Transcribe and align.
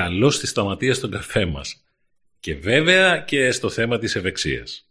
Καλώς 0.00 0.38
τη 0.38 0.46
σταματία 0.46 0.94
στον 0.94 1.10
καφέ 1.10 1.44
μας. 1.46 1.84
Και 2.40 2.54
βέβαια 2.54 3.18
και 3.18 3.50
στο 3.50 3.70
θέμα 3.70 3.98
της 3.98 4.16
ευεξίας. 4.16 4.90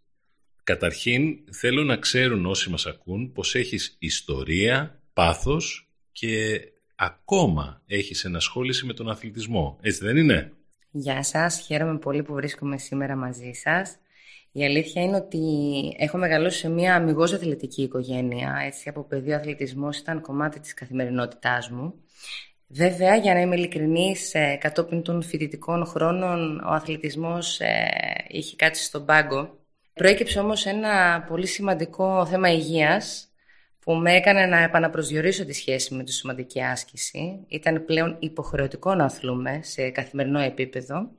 Καταρχήν 0.63 1.39
θέλω 1.51 1.83
να 1.83 1.97
ξέρουν 1.97 2.45
όσοι 2.45 2.69
μας 2.69 2.85
ακούν 2.85 3.31
πως 3.31 3.55
έχεις 3.55 3.95
ιστορία, 3.99 5.01
πάθος 5.13 5.89
και 6.11 6.61
ακόμα 6.95 7.81
έχεις 7.85 8.25
ενασχόληση 8.25 8.85
με 8.85 8.93
τον 8.93 9.09
αθλητισμό. 9.09 9.77
Έτσι 9.81 10.05
δεν 10.05 10.17
είναι; 10.17 10.51
Γεια 10.91 11.23
σας, 11.23 11.59
χαίρομαι 11.59 11.97
πολύ 11.97 12.23
που 12.23 12.33
βρίσκομαι 12.33 12.77
σήμερα 12.77 13.15
μαζί 13.15 13.51
σας. 13.53 13.95
Η 14.51 14.65
αλήθεια 14.65 15.01
είναι 15.01 15.15
ότι 15.15 15.39
έχω 15.97 16.17
μεγαλώσει 16.17 16.59
σε 16.59 16.69
μια 16.69 16.95
αμυγός 16.95 17.33
αθλητική 17.33 17.81
οικογένεια. 17.81 18.61
Έτσι, 18.65 18.89
από 18.89 19.03
παιδί 19.03 19.31
ο 19.31 19.35
αθλητισμός 19.35 19.97
ήταν 19.97 20.21
κομμάτι 20.21 20.59
της 20.59 20.73
καθημερινότητάς 20.73 21.69
μου. 21.69 21.93
Βέβαια, 22.71 23.15
για 23.15 23.33
να 23.33 23.39
είμαι 23.39 23.55
ειλικρινής, 23.55 24.33
ε, 24.33 24.57
κατόπιν 24.61 25.01
των 25.01 25.23
φοιτητικών 25.23 25.85
χρόνων 25.85 26.59
ο 26.59 26.69
αθλητισμός 26.69 27.59
ε, 27.59 27.89
είχε 28.27 28.55
κάτσει 28.55 28.83
στον 28.83 29.05
πάγκο. 29.05 29.57
Προέκυψε 29.93 30.39
όμως 30.39 30.65
ένα 30.65 31.25
πολύ 31.27 31.47
σημαντικό 31.47 32.25
θέμα 32.25 32.51
υγείας 32.51 33.27
που 33.79 33.93
με 33.93 34.15
έκανε 34.15 34.45
να 34.45 34.57
επαναπροσδιορίσω 34.57 35.45
τη 35.45 35.53
σχέση 35.53 35.93
με 35.93 36.03
τη 36.03 36.13
σωματική 36.13 36.61
άσκηση. 36.61 37.45
Ήταν 37.47 37.85
πλέον 37.85 38.17
υποχρεωτικό 38.19 38.95
να 38.95 39.05
αθλούμε 39.05 39.59
σε 39.63 39.89
καθημερινό 39.89 40.39
επίπεδο. 40.39 41.11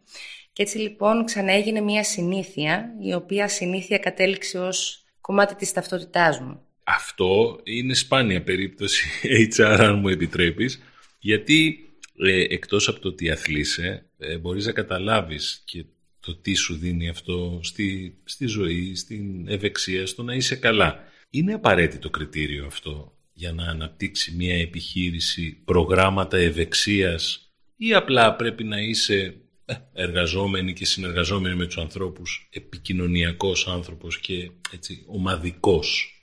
Και 0.52 0.62
έτσι 0.62 0.78
λοιπόν 0.78 1.24
ξαναέγινε 1.24 1.80
μια 1.80 2.04
συνήθεια, 2.04 2.94
η 3.00 3.14
οποία 3.14 3.48
συνήθεια 3.48 3.98
κατέληξε 3.98 4.58
ως 4.58 5.04
κομμάτι 5.20 5.54
της 5.54 5.72
ταυτότητάς 5.72 6.40
μου. 6.40 6.60
Αυτό 6.84 7.60
είναι 7.64 7.94
σπάνια 7.94 8.42
περίπτωση 8.42 9.06
HR, 9.56 9.76
αν 9.80 9.98
μου 9.98 10.08
επιτρέπεις, 10.08 10.82
γιατί 11.20 11.84
ε, 12.18 12.40
εκτός 12.42 12.88
από 12.88 13.00
το 13.00 13.08
ότι 13.08 13.30
αθλείσαι, 13.30 14.10
ε, 14.18 14.38
μπορείς 14.38 14.66
να 14.66 14.72
καταλάβεις 14.72 15.62
και 15.64 15.84
το 16.20 16.36
τι 16.36 16.54
σου 16.54 16.76
δίνει 16.76 17.08
αυτό 17.08 17.60
στη, 17.62 18.18
στη 18.24 18.46
ζωή, 18.46 18.94
στην 18.94 19.48
ευεξία, 19.48 20.06
στο 20.06 20.22
να 20.22 20.34
είσαι 20.34 20.56
καλά. 20.56 21.04
Είναι 21.30 21.52
απαραίτητο 21.52 22.10
κριτήριο 22.10 22.66
αυτό 22.66 23.18
για 23.32 23.52
να 23.52 23.64
αναπτύξει 23.64 24.34
μια 24.34 24.54
επιχείρηση 24.54 25.62
προγράμματα 25.64 26.36
ευεξίας 26.36 27.50
ή 27.76 27.94
απλά 27.94 28.36
πρέπει 28.36 28.64
να 28.64 28.80
είσαι 28.80 29.34
ε, 29.64 29.74
εργαζόμενοι 29.92 30.72
και 30.72 30.84
συνεργαζόμενοι 30.84 31.54
με 31.54 31.66
τους 31.66 31.78
ανθρώπους, 31.78 32.48
επικοινωνιακός 32.52 33.66
άνθρωπος 33.66 34.18
και 34.18 34.50
έτσι, 34.72 35.04
ομαδικός; 35.06 36.19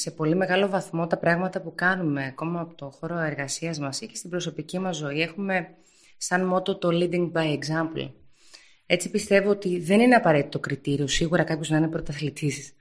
Σε 0.00 0.10
πολύ 0.10 0.34
μεγάλο 0.34 0.68
βαθμό 0.68 1.06
τα 1.06 1.16
πράγματα 1.16 1.60
που 1.60 1.74
κάνουμε 1.74 2.26
ακόμα 2.26 2.60
από 2.60 2.74
το 2.74 2.90
χώρο 2.90 3.18
εργασίας 3.18 3.78
μας 3.78 4.00
ή 4.00 4.06
και 4.06 4.16
στην 4.16 4.30
προσωπική 4.30 4.78
μας 4.78 4.96
ζωή 4.96 5.20
έχουμε 5.20 5.68
σαν 6.16 6.46
μότο 6.46 6.76
το 6.76 6.88
leading 6.92 7.32
by 7.32 7.58
example. 7.58 8.10
Έτσι 8.86 9.10
πιστεύω 9.10 9.50
ότι 9.50 9.80
δεν 9.80 10.00
είναι 10.00 10.14
απαραίτητο 10.14 10.58
κριτήριο 10.58 11.06
σίγουρα 11.06 11.44
κάποιος 11.44 11.68
να 11.68 11.76
είναι 11.76 11.88
πρωταθλητής 11.88 12.72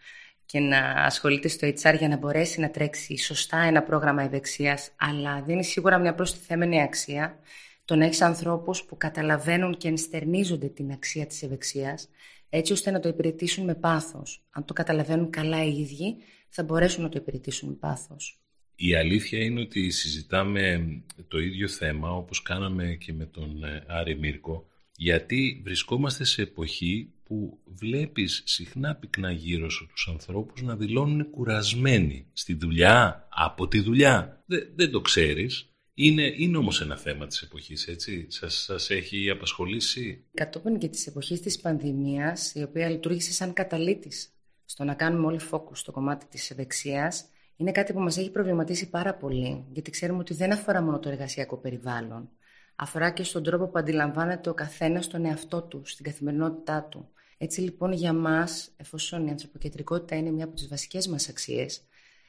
και 0.45 0.59
να 0.59 0.79
ασχολείται 0.79 1.47
στο 1.47 1.67
HR 1.67 1.95
για 1.97 2.07
να 2.07 2.17
μπορέσει 2.17 2.59
να 2.59 2.69
τρέξει 2.69 3.17
σωστά 3.17 3.57
ένα 3.57 3.83
πρόγραμμα 3.83 4.23
ευεξίας, 4.23 4.91
αλλά 4.95 5.41
δίνει 5.41 5.63
σίγουρα 5.63 5.97
μια 5.97 6.13
προστιθέμενη 6.13 6.81
αξία 6.81 7.39
το 7.85 7.95
να 7.95 8.05
έχεις 8.05 8.21
ανθρώπους 8.21 8.83
που 8.83 8.97
καταλαβαίνουν 8.97 9.77
και 9.77 9.87
ενστερνίζονται 9.87 10.67
την 10.67 10.91
αξία 10.91 11.25
της 11.25 11.43
ευεξίας, 11.43 12.09
έτσι 12.49 12.73
ώστε 12.73 12.91
να 12.91 12.99
το 12.99 13.09
υπηρετήσουν 13.09 13.65
με 13.65 13.75
πάθος. 13.75 14.45
Αν 14.49 14.65
το 14.65 14.73
καταλαβαίνουν 14.73 15.29
καλά 15.29 15.63
οι 15.63 15.79
ίδιοι, 15.79 16.17
θα 16.49 16.63
μπορέσουν 16.63 17.03
να 17.03 17.09
το 17.09 17.19
υπηρετήσουν 17.21 17.69
με 17.69 17.75
πάθος. 17.75 18.41
Η 18.75 18.95
αλήθεια 18.95 19.43
είναι 19.43 19.61
ότι 19.61 19.89
συζητάμε 19.89 20.91
το 21.27 21.39
ίδιο 21.39 21.67
θέμα 21.67 22.11
όπως 22.11 22.41
κάναμε 22.41 22.95
και 22.95 23.13
με 23.13 23.25
τον 23.25 23.63
ε, 23.63 23.83
Άρη 23.87 24.17
Μύρκο 24.17 24.67
γιατί 24.97 25.61
βρισκόμαστε 25.63 26.23
σε 26.23 26.41
εποχή 26.41 27.13
που 27.23 27.59
βλέπεις 27.65 28.41
συχνά 28.45 28.95
πυκνά 28.95 29.31
γύρω 29.31 29.69
σου 29.69 29.87
τους 29.87 30.07
ανθρώπους 30.11 30.61
να 30.61 30.75
δηλώνουν 30.75 31.29
κουρασμένοι 31.29 32.27
στη 32.33 32.53
δουλειά, 32.53 33.27
από 33.31 33.67
τη 33.67 33.79
δουλειά. 33.79 34.43
δεν 34.75 34.91
το 34.91 35.01
ξέρεις. 35.01 35.71
Είναι, 35.93 36.33
είναι 36.37 36.57
όμως 36.57 36.81
ένα 36.81 36.97
θέμα 36.97 37.27
της 37.27 37.41
εποχής, 37.41 37.87
έτσι. 37.87 38.25
Σας, 38.29 38.63
σας 38.63 38.89
έχει 38.89 39.29
απασχολήσει; 39.29 40.23
Κατόπιν 40.33 40.77
και 40.77 40.87
της 40.87 41.07
εποχής 41.07 41.41
της 41.41 41.59
πανδημίας, 41.59 42.53
η 42.55 42.63
οποία 42.63 42.89
λειτουργήσε 42.89 43.31
σαν 43.31 43.53
καταλήτης 43.53 44.36
στο 44.69 44.83
να 44.83 44.93
κάνουμε 44.93 45.25
όλοι 45.25 45.39
φόκους 45.39 45.79
στο 45.79 45.91
κομμάτι 45.91 46.25
της 46.25 46.51
ευεξίας, 46.51 47.25
είναι 47.55 47.71
κάτι 47.71 47.93
που 47.93 47.99
μας 47.99 48.17
έχει 48.17 48.31
προβληματίσει 48.31 48.89
πάρα 48.89 49.13
πολύ, 49.13 49.65
γιατί 49.71 49.91
ξέρουμε 49.91 50.19
ότι 50.19 50.33
δεν 50.33 50.51
αφορά 50.51 50.81
μόνο 50.81 50.99
το 50.99 51.09
εργασιακό 51.09 51.57
περιβάλλον. 51.57 52.29
Αφορά 52.75 53.09
και 53.09 53.23
στον 53.23 53.43
τρόπο 53.43 53.67
που 53.67 53.79
αντιλαμβάνεται 53.79 54.49
ο 54.49 54.53
καθένας 54.53 55.07
τον 55.07 55.25
εαυτό 55.25 55.61
του, 55.61 55.81
στην 55.85 56.05
καθημερινότητά 56.05 56.87
του. 56.91 57.09
Έτσι 57.37 57.61
λοιπόν 57.61 57.91
για 57.91 58.13
μας, 58.13 58.71
εφόσον 58.77 59.27
η 59.27 59.29
ανθρωποκεντρικότητα 59.29 60.15
είναι 60.15 60.31
μια 60.31 60.45
από 60.45 60.55
τις 60.55 60.67
βασικές 60.67 61.07
μας 61.07 61.29
αξίες, 61.29 61.81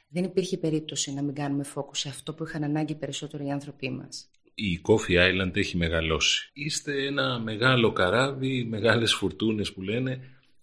δεν 0.09 0.23
υπήρχε 0.23 0.57
περίπτωση 0.57 1.13
να 1.13 1.21
μην 1.21 1.33
κάνουμε 1.33 1.63
φόκου 1.63 1.95
σε 1.95 2.09
αυτό 2.09 2.33
που 2.33 2.43
είχαν 2.43 2.63
ανάγκη 2.63 2.95
περισσότερο 2.95 3.43
οι 3.43 3.51
άνθρωποι 3.51 3.89
μας. 3.89 4.29
Η 4.53 4.81
Coffee 4.87 5.29
Island 5.29 5.55
έχει 5.55 5.77
μεγαλώσει. 5.77 6.49
Είστε 6.53 7.05
ένα 7.05 7.39
μεγάλο 7.39 7.91
καράβι, 7.91 8.63
μεγάλες 8.63 9.13
φουρτούνες 9.13 9.73
που 9.73 9.81
λένε, 9.81 10.19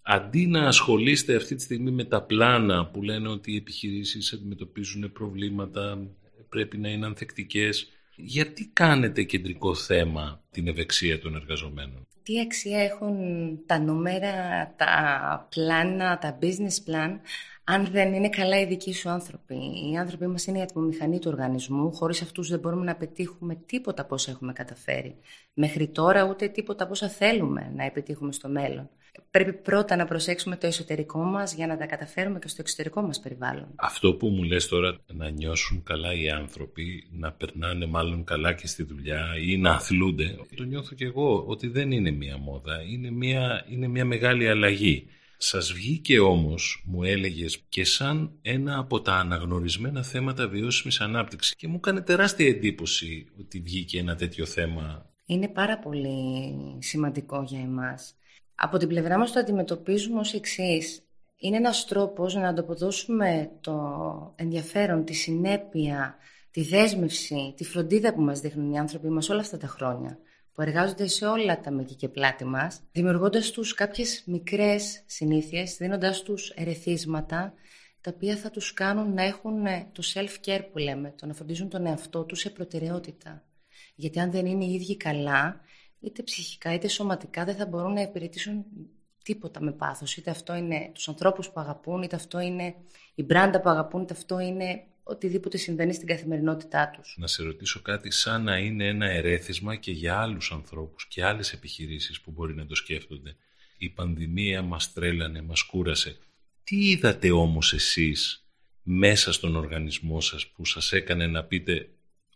αντί 0.09 0.47
να 0.47 0.67
ασχολείστε 0.67 1.35
αυτή 1.35 1.55
τη 1.55 1.61
στιγμή 1.61 1.91
με 1.91 2.03
τα 2.03 2.21
πλάνα 2.21 2.85
που 2.85 3.01
λένε 3.01 3.27
ότι 3.27 3.51
οι 3.51 3.55
επιχειρήσεις 3.55 4.33
αντιμετωπίζουν 4.33 5.11
προβλήματα, 5.11 6.07
πρέπει 6.49 6.77
να 6.77 6.89
είναι 6.89 7.05
ανθεκτικές, 7.05 7.91
γιατί 8.15 8.69
κάνετε 8.73 9.23
κεντρικό 9.23 9.75
θέμα 9.75 10.43
την 10.51 10.67
ευεξία 10.67 11.19
των 11.19 11.35
εργαζομένων; 11.35 12.07
Τι 12.23 12.39
αξία 12.39 12.79
έχουν 12.79 13.15
τα 13.65 13.79
νούμερα, 13.79 14.33
τα 14.77 15.47
πλάνα, 15.49 16.17
τα 16.17 16.39
business 16.41 16.89
plan, 16.89 17.19
αν 17.63 17.87
δεν 17.91 18.13
είναι 18.13 18.29
καλά 18.29 18.59
οι 18.59 18.65
δικοί 18.65 18.93
σου 18.93 19.09
άνθρωποι; 19.09 19.55
Οι 19.55 19.97
άνθρωποι 19.97 20.27
μας 20.27 20.45
είναι 20.45 20.57
η 20.57 20.61
ατμομηχανή 20.61 21.19
του 21.19 21.29
οργανισμού. 21.31 21.93
Χωρίς 21.93 22.21
αυτούς 22.21 22.49
δεν 22.49 22.59
μπορούμε 22.59 22.85
να 22.85 22.95
πετύχουμε 22.95 23.55
τίποτα 23.65 24.05
πώς 24.05 24.27
έχουμε 24.27 24.53
καταφέρει. 24.53 25.15
Μέχρι 25.53 25.87
τώρα 25.87 26.23
ούτε 26.23 26.47
τίποτα 26.47 26.87
πόσα 26.87 27.09
θέλουμε 27.09 27.71
να 27.75 27.83
επιτύχουμε 27.83 28.31
στο 28.31 28.49
μέλλον. 28.49 28.89
Πρέπει 29.31 29.53
πρώτα 29.53 29.95
να 29.95 30.05
προσέξουμε 30.05 30.55
το 30.55 30.67
εσωτερικό 30.67 31.19
μας 31.19 31.53
για 31.53 31.67
να 31.67 31.77
τα 31.77 31.85
καταφέρουμε 31.85 32.39
και 32.39 32.47
στο 32.47 32.61
εξωτερικό 32.61 33.01
μας 33.01 33.19
περιβάλλον. 33.19 33.67
Αυτό 33.75 34.13
που 34.13 34.27
μου 34.27 34.43
λες 34.43 34.67
τώρα 34.67 34.97
να 35.13 35.29
νιώσουν 35.29 35.83
καλά 35.83 36.13
οι 36.13 36.29
άνθρωποι, 36.29 37.07
να 37.11 37.31
περνάνε 37.31 37.85
μάλλον 37.85 38.23
καλά 38.23 38.53
και 38.53 38.67
στη 38.67 38.83
δουλειά 38.83 39.25
ή 39.41 39.57
να 39.57 39.71
αθλούνται, 39.71 40.35
το 40.55 40.63
νιώθω 40.63 40.95
και 40.95 41.05
εγώ 41.05 41.43
ότι 41.47 41.67
δεν 41.67 41.91
είναι 41.91 42.11
μία 42.11 42.37
μόδα, 42.37 42.81
είναι 42.81 43.11
μία, 43.11 43.65
είναι 43.69 43.87
μία 43.87 44.05
μεγάλη 44.05 44.49
αλλαγή. 44.49 45.07
Σας 45.39 45.73
βγήκε 45.73 46.19
όμως, 46.19 46.83
μου 46.85 47.03
έλεγες, 47.03 47.57
και 47.69 47.85
σαν 47.85 48.31
ένα 48.41 48.77
από 48.77 49.01
τα 49.01 49.13
αναγνωρισμένα 49.13 50.03
θέματα 50.03 50.47
βιώσιμης 50.47 51.01
ανάπτυξης 51.01 51.55
και 51.55 51.67
μου 51.67 51.75
έκανε 51.75 52.01
τεράστια 52.01 52.47
εντύπωση 52.47 53.27
ότι 53.39 53.59
βγήκε 53.59 53.99
ένα 53.99 54.15
τέτοιο 54.15 54.45
θέμα. 54.45 55.05
Είναι 55.25 55.47
πάρα 55.47 55.79
πολύ 55.79 56.27
σημαντικό 56.79 57.43
για 57.47 57.59
εμάς. 57.59 58.16
Από 58.59 58.77
την 58.77 58.87
πλευρά 58.87 59.17
μας 59.17 59.31
το 59.31 59.39
αντιμετωπίζουμε 59.39 60.19
ως 60.19 60.33
εξής. 60.33 61.01
Είναι 61.37 61.57
ένας 61.57 61.85
τρόπος 61.85 62.35
να 62.35 62.47
ανταποδώσουμε 62.47 63.51
το 63.61 63.75
ενδιαφέρον, 64.35 65.05
τη 65.05 65.13
συνέπεια, 65.13 66.15
τη 66.51 66.61
δέσμευση, 66.63 67.53
τη 67.57 67.63
φροντίδα 67.63 68.13
που 68.13 68.21
μας 68.21 68.39
δείχνουν 68.39 68.71
οι 68.71 68.79
άνθρωποι 68.79 69.09
μας 69.09 69.29
όλα 69.29 69.39
αυτά 69.39 69.57
τα 69.57 69.67
χρόνια 69.67 70.19
που 70.57 70.63
εργάζονται 70.63 71.07
σε 71.07 71.25
όλα 71.25 71.59
τα 71.59 71.71
μήκη 71.71 71.95
και 71.95 72.09
πλάτη 72.09 72.45
μας, 72.45 72.81
δημιουργώντας 72.91 73.51
τους 73.51 73.73
κάποιες 73.73 74.23
μικρές 74.25 75.03
συνήθειες, 75.05 75.77
δίνοντας 75.77 76.21
τους 76.21 76.49
ερεθίσματα, 76.49 77.53
τα 78.01 78.11
οποία 78.15 78.35
θα 78.35 78.49
τους 78.49 78.73
κάνουν 78.73 79.13
να 79.13 79.23
έχουν 79.23 79.65
ε, 79.65 79.87
το 79.91 80.03
self-care 80.13 80.61
που 80.71 80.77
λέμε, 80.77 81.13
το 81.17 81.25
να 81.25 81.33
φροντίζουν 81.33 81.69
τον 81.69 81.85
εαυτό 81.85 82.23
τους 82.23 82.39
σε 82.39 82.49
προτεραιότητα. 82.49 83.43
Γιατί 83.95 84.19
αν 84.19 84.31
δεν 84.31 84.45
είναι 84.45 84.65
οι 84.65 84.73
ίδιοι 84.73 84.97
καλά, 84.97 85.61
είτε 85.99 86.23
ψυχικά 86.23 86.73
είτε 86.73 86.87
σωματικά, 86.87 87.45
δεν 87.45 87.55
θα 87.55 87.65
μπορούν 87.65 87.93
να 87.93 88.01
υπηρετήσουν 88.01 88.65
τίποτα 89.23 89.61
με 89.61 89.71
πάθος. 89.71 90.17
Είτε 90.17 90.29
αυτό 90.29 90.55
είναι 90.55 90.91
τους 90.93 91.07
ανθρώπους 91.07 91.49
που 91.49 91.59
αγαπούν, 91.59 92.01
είτε 92.01 92.15
αυτό 92.15 92.39
είναι 92.39 92.75
η 93.15 93.23
μπράντα 93.23 93.61
που 93.61 93.69
αγαπούν, 93.69 94.01
είτε 94.01 94.13
αυτό 94.13 94.39
είναι 94.39 94.83
οτιδήποτε 95.03 95.57
συμβαίνει 95.57 95.93
στην 95.93 96.07
καθημερινότητά 96.07 96.89
τους. 96.89 97.15
Να 97.17 97.27
σε 97.27 97.43
ρωτήσω 97.43 97.81
κάτι 97.81 98.11
σαν 98.11 98.43
να 98.43 98.57
είναι 98.57 98.87
ένα 98.87 99.09
ερέθισμα 99.09 99.75
και 99.75 99.91
για 99.91 100.19
άλλους 100.19 100.51
ανθρώπους 100.51 101.07
και 101.07 101.23
άλλες 101.23 101.53
επιχειρήσεις 101.53 102.21
που 102.21 102.31
μπορεί 102.31 102.55
να 102.55 102.65
το 102.65 102.75
σκέφτονται. 102.75 103.35
Η 103.77 103.89
πανδημία 103.89 104.61
μας 104.61 104.93
τρέλανε, 104.93 105.41
μας 105.41 105.61
κούρασε. 105.61 106.17
Τι 106.63 106.89
είδατε 106.89 107.31
όμως 107.31 107.73
εσείς 107.73 108.47
μέσα 108.83 109.31
στον 109.31 109.55
οργανισμό 109.55 110.21
σας 110.21 110.47
που 110.47 110.65
σας 110.65 110.93
έκανε 110.93 111.27
να 111.27 111.43
πείτε 111.43 111.89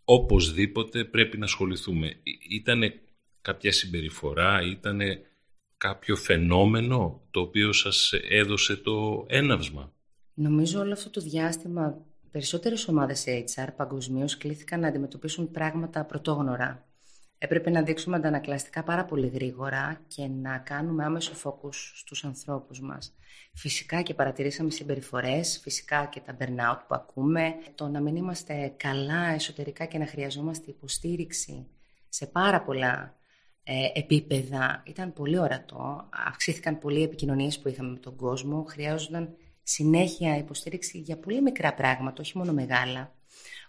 οπωσδήποτε 0.04 1.04
πρέπει 1.04 1.38
να 1.38 1.46
ασχοληθούμε. 1.46 2.16
Ήτανε 2.50 3.02
κάποια 3.42 3.72
συμπεριφορά, 3.72 4.62
ήτανε 4.62 5.22
κάποιο 5.78 6.16
φαινόμενο 6.16 7.22
το 7.32 7.40
οποίο 7.40 7.74
σας 7.74 8.14
έδωσε 8.30 8.76
το 8.76 9.26
έναυσμα; 9.30 9.94
Νομίζω 10.34 10.80
όλο 10.80 10.94
αυτό 10.94 11.10
το 11.10 11.22
διάστημα 11.22 12.06
Περισσότερες 12.32 12.88
ομάδες 12.88 13.24
HR 13.28 13.68
παγκοσμίως 13.76 14.38
κλήθηκαν 14.38 14.80
να 14.80 14.88
αντιμετωπίσουν 14.88 15.52
πράγματα 15.52 16.06
πρωτόγνωρα. 16.06 16.86
Έπρεπε 17.38 17.70
να 17.70 17.82
δείξουμε 17.82 18.16
αντανακλαστικά 18.16 18.84
πάρα 18.84 19.06
πολύ 19.06 19.28
γρήγορα 19.28 20.02
και 20.08 20.28
να 20.28 20.58
κάνουμε 20.58 21.04
άμεσο 21.04 21.34
φόκους 21.34 21.94
στους 21.96 22.24
ανθρώπους 22.26 22.82
μας. 22.82 23.16
Φυσικά 23.54 24.02
και 24.02 24.14
παρατηρήσαμε 24.14 24.70
συμπεριφορές, 24.70 25.60
φυσικά 25.62 26.06
και 26.06 26.20
τα 26.20 26.38
burnout 26.40 26.80
που 26.88 26.96
ακούμε, 26.96 27.54
το 27.76 27.88
να 27.88 28.00
μην 28.02 28.16
είμαστε 28.16 28.74
καλά 28.78 29.28
εσωτερικά 29.28 29.86
και 29.86 29.98
να 29.98 30.08
χρειαζόμαστε 30.08 30.70
υποστήριξη 30.70 31.68
σε 32.10 32.26
πάρα 32.26 32.62
πολλά 32.62 33.04
ε, 33.04 33.21
επίπεδα 33.94 34.84
ήταν 34.88 35.14
πολύ 35.14 35.38
ορατό. 35.40 36.10
Αυξήθηκαν 36.28 36.80
πολλοί 36.80 37.00
οι 37.00 37.04
επικοινωνίες 37.04 37.60
που 37.60 37.68
είχαμε 37.68 37.92
με 37.92 38.00
τον 38.00 38.16
κόσμο. 38.16 38.64
Χρειάζονταν 38.70 39.36
συνέχεια 39.64 40.38
υποστήριξη 40.38 40.98
για 40.98 41.18
πολύ 41.18 41.42
μικρά 41.42 41.74
πράγματα, 41.74 42.22
όχι 42.22 42.38
μόνο 42.38 42.54
μεγάλα. 42.54 43.16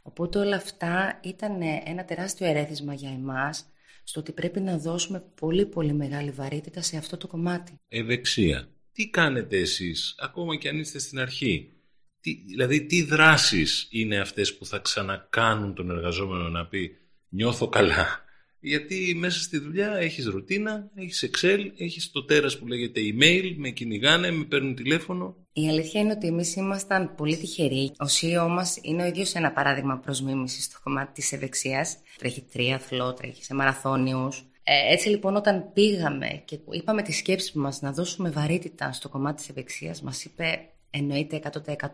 Οπότε 0.03 0.39
όλα 0.39 0.57
αυτά 0.57 1.21
ήταν 1.23 1.61
ένα 1.85 2.05
τεράστιο 2.05 2.47
ερέθισμα 2.47 2.95
για 2.95 3.11
εμάς 3.11 3.67
στο 4.05 4.21
ότι 4.21 4.33
πρέπει 4.33 4.61
να 4.61 4.79
δώσουμε 4.79 5.25
πολύ 5.41 5.67
πολύ 5.67 5.93
μεγάλη 5.93 6.31
βαρύτητα 6.31 6.83
σε 6.83 6.97
αυτό 6.97 7.17
το 7.17 7.27
κομμάτι. 7.27 7.81
Ευεξία. 7.89 8.69
Τι 8.93 9.09
κάνετε 9.09 9.59
εσείς, 9.59 10.15
ακόμα 10.19 10.57
και 10.57 10.69
αν 10.69 10.79
είστε 10.79 10.99
στην 10.99 11.19
αρχή; 11.19 11.73
Τι, 12.21 12.45
δηλαδή 12.47 12.87
τι 12.87 13.03
δράσεις 13.03 13.89
είναι 13.91 14.19
αυτές 14.19 14.57
που 14.57 14.67
θα 14.67 14.79
ξανακάνουν 14.79 15.75
τον 15.75 15.91
εργαζόμενο 15.91 16.49
να 16.49 16.67
πει 16.67 16.97
νιώθω 17.29 17.69
καλά 17.69 18.25
γιατί 18.63 19.15
μέσα 19.17 19.41
στη 19.41 19.59
δουλειά 19.59 19.95
έχεις 19.95 20.27
ρουτίνα, 20.27 20.91
έχεις 20.95 21.31
Excel, 21.31 21.71
έχεις 21.77 22.11
το 22.11 22.25
τέρας 22.25 22.59
που 22.59 22.67
λέγεται 22.67 23.01
email, 23.01 23.55
με 23.57 23.69
κυνηγάνε, 23.69 24.31
με 24.31 24.45
παίρνουν 24.45 24.75
τηλέφωνο. 24.75 25.37
Η 25.53 25.69
αλήθεια 25.69 26.01
είναι 26.01 26.13
ότι 26.13 26.27
εμείς 26.27 26.57
ήμασταν 26.57 27.15
πολύ 27.15 27.37
τυχεροί. 27.37 27.93
Ο 27.99 28.05
CEO 28.05 28.47
μας 28.49 28.79
είναι 28.83 29.03
ο 29.03 29.07
ίδιος 29.07 29.35
ένα 29.35 29.53
παράδειγμα 29.53 29.99
προς 29.99 30.21
μίμησης 30.21 30.65
στο 30.65 30.79
κομμάτι 30.83 31.13
της 31.13 31.33
ευεξίας. 31.33 31.97
Τρέχει 32.19 32.43
τρίαθλο, 32.53 33.15
τρέχει 33.15 33.45
σε 33.45 33.55
μαραθώνιους. 33.55 34.45
Ε, 34.65 34.93
έτσι 34.93 35.09
λοιπόν 35.09 35.37
όταν 35.37 35.73
πήγαμε 35.73 36.43
και 36.45 36.59
είπαμε 36.71 37.03
τη 37.03 37.13
σκέψη 37.13 37.59
μας 37.59 37.81
να 37.81 37.93
δώσουμε 37.93 38.31
βαρύτητα 38.31 38.93
στο 38.93 39.09
κομμάτι 39.09 39.37
της 39.37 39.49
ευεξίας, 39.49 40.03
μας 40.03 40.25
είπε 40.25 40.72
Εννοείται 40.95 41.41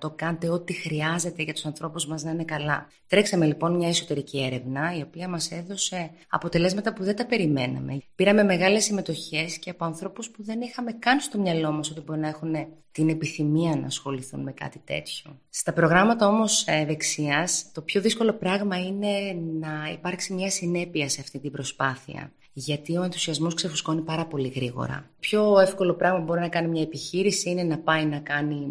100% 0.02 0.16
κάντε 0.16 0.48
ό,τι 0.48 0.72
χρειάζεται 0.72 1.42
για 1.42 1.52
τους 1.52 1.64
ανθρώπους 1.64 2.06
μας 2.06 2.22
να 2.22 2.30
είναι 2.30 2.44
καλά. 2.44 2.86
Τρέξαμε 3.06 3.46
λοιπόν 3.46 3.76
μια 3.76 3.88
εσωτερική 3.88 4.42
έρευνα 4.42 4.96
η 4.96 5.02
οποία 5.02 5.28
μας 5.28 5.50
έδωσε 5.50 6.10
αποτελέσματα 6.28 6.92
που 6.92 7.04
δεν 7.04 7.16
τα 7.16 7.26
περιμέναμε. 7.26 8.02
Πήραμε 8.14 8.42
μεγάλες 8.42 8.84
συμμετοχές 8.84 9.58
και 9.58 9.70
από 9.70 9.84
ανθρώπους 9.84 10.30
που 10.30 10.44
δεν 10.44 10.60
είχαμε 10.60 10.92
καν 10.92 11.20
στο 11.20 11.38
μυαλό 11.38 11.72
μας 11.72 11.90
ότι 11.90 12.00
μπορεί 12.00 12.20
να 12.20 12.28
έχουν 12.28 12.54
την 12.92 13.08
επιθυμία 13.08 13.76
να 13.76 13.86
ασχοληθούν 13.86 14.42
με 14.42 14.52
κάτι 14.52 14.80
τέτοιο. 14.84 15.38
Στα 15.50 15.72
προγράμματα 15.72 16.26
όμως 16.26 16.64
ευεξίας 16.66 17.70
το 17.72 17.82
πιο 17.82 18.00
δύσκολο 18.00 18.32
πράγμα 18.32 18.78
είναι 18.78 19.40
να 19.60 19.90
υπάρξει 19.92 20.32
μια 20.32 20.50
συνέπεια 20.50 21.08
σε 21.08 21.20
αυτή 21.20 21.38
την 21.38 21.50
προσπάθεια 21.50 22.32
γιατί 22.58 22.96
ο 22.96 23.02
ενθουσιασμός 23.02 23.54
ξεφουσκώνει 23.54 24.00
πάρα 24.00 24.26
πολύ 24.26 24.48
γρήγορα. 24.48 25.10
Πιο 25.20 25.58
εύκολο 25.58 25.94
πράγμα 25.94 26.18
που 26.18 26.24
μπορεί 26.24 26.40
να 26.40 26.48
κάνει 26.48 26.68
μια 26.68 26.82
επιχείρηση 26.82 27.50
είναι 27.50 27.62
να 27.62 27.78
πάει 27.78 28.04
να 28.04 28.18
κάνει 28.18 28.68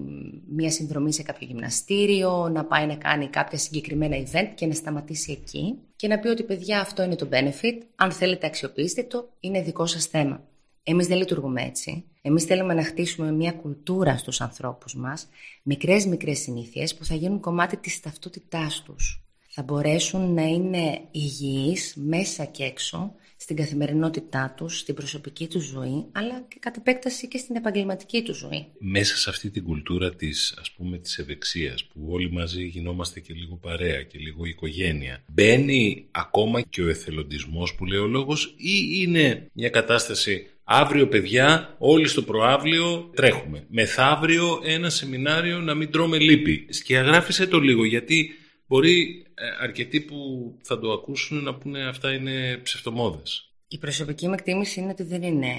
μια 0.49 0.71
συνδρομή 0.71 1.13
σε 1.13 1.23
κάποιο 1.23 1.47
γυμναστήριο, 1.47 2.49
να 2.49 2.65
πάει 2.65 2.85
να 2.85 2.95
κάνει 2.95 3.27
κάποια 3.27 3.57
συγκεκριμένα 3.57 4.17
event 4.17 4.51
και 4.55 4.65
να 4.65 4.73
σταματήσει 4.73 5.31
εκεί 5.31 5.75
και 5.95 6.07
να 6.07 6.19
πει 6.19 6.27
ότι 6.27 6.43
παιδιά 6.43 6.79
αυτό 6.79 7.03
είναι 7.03 7.15
το 7.15 7.27
benefit, 7.31 7.81
αν 7.95 8.11
θέλετε 8.11 8.45
αξιοποιήστε 8.45 9.03
το, 9.03 9.29
είναι 9.39 9.61
δικό 9.61 9.85
σας 9.85 10.05
θέμα. 10.05 10.43
Εμείς 10.83 11.07
δεν 11.07 11.17
λειτουργούμε 11.17 11.61
έτσι. 11.61 12.03
Εμείς 12.21 12.43
θέλουμε 12.43 12.73
να 12.73 12.83
χτίσουμε 12.83 13.31
μια 13.31 13.51
κουλτούρα 13.51 14.17
στους 14.17 14.41
ανθρώπους 14.41 14.95
μας, 14.95 15.27
μικρές 15.63 16.05
μικρές 16.05 16.39
συνήθειες 16.39 16.95
που 16.95 17.05
θα 17.05 17.15
γίνουν 17.15 17.39
κομμάτι 17.39 17.77
της 17.77 17.99
ταυτότητάς 17.99 18.81
τους. 18.85 19.21
Θα 19.47 19.63
μπορέσουν 19.63 20.33
να 20.33 20.41
είναι 20.41 21.01
υγιείς 21.11 21.93
μέσα 21.95 22.45
και 22.45 22.63
έξω 22.63 23.15
στην 23.47 23.59
καθημερινότητά 23.59 24.53
τους, 24.57 24.79
στην 24.79 24.95
προσωπική 24.95 25.47
τους 25.47 25.63
ζωή, 25.63 26.05
αλλά 26.11 26.45
και 26.47 26.57
κατ' 26.59 26.77
επέκταση 26.77 27.27
και 27.27 27.37
στην 27.37 27.55
επαγγελματική 27.55 28.21
τους 28.23 28.37
ζωή. 28.37 28.67
Μέσα 28.79 29.17
σε 29.17 29.29
αυτή 29.29 29.49
την 29.49 29.63
κουλτούρα 29.63 30.15
της, 30.15 30.57
ας 30.59 30.71
πούμε, 30.71 30.97
της 30.97 31.17
ευεξίας, 31.17 31.85
που 31.85 32.07
όλοι 32.09 32.31
μαζί 32.31 32.63
γινόμαστε 32.65 33.19
και 33.19 33.33
λίγο 33.33 33.55
παρέα 33.55 34.03
και 34.03 34.17
λίγο 34.19 34.45
οικογένεια, 34.45 35.23
μπαίνει 35.27 36.07
ακόμα 36.11 36.61
και 36.61 36.81
ο 36.81 36.89
εθελοντισμός 36.89 37.75
που 37.75 37.85
λέει 37.85 37.99
ο 37.99 38.07
λόγος 38.07 38.45
ή 38.57 39.01
είναι 39.01 39.49
μια 39.53 39.69
κατάσταση 39.69 40.47
Αύριο, 40.69 41.07
παιδιά, 41.07 41.75
όλοι 41.77 42.07
στο 42.07 42.21
προάβλιο 42.21 43.11
τρέχουμε. 43.15 43.65
Μεθαύριο 43.67 44.61
ένα 44.63 44.89
σεμινάριο 44.89 45.59
να 45.59 45.73
μην 45.73 45.91
τρώμε 45.91 46.17
λύπη. 46.17 46.67
Σκιαγράφησε 46.69 47.47
το 47.47 47.59
λίγο, 47.59 47.85
γιατί 47.85 48.29
μπορεί 48.67 49.25
ε, 49.33 49.63
αρκετοί 49.63 50.01
που 50.01 50.17
θα 50.63 50.79
το 50.79 50.91
ακούσουν 50.91 51.43
να 51.43 51.55
πούνε 51.55 51.87
αυτά 51.87 52.13
είναι 52.13 52.59
ψευτομόδες. 52.63 53.51
Η 53.67 53.77
προσωπική 53.77 54.27
μου 54.27 54.33
εκτίμηση 54.33 54.79
είναι 54.79 54.91
ότι 54.91 55.03
δεν 55.03 55.21
είναι 55.21 55.53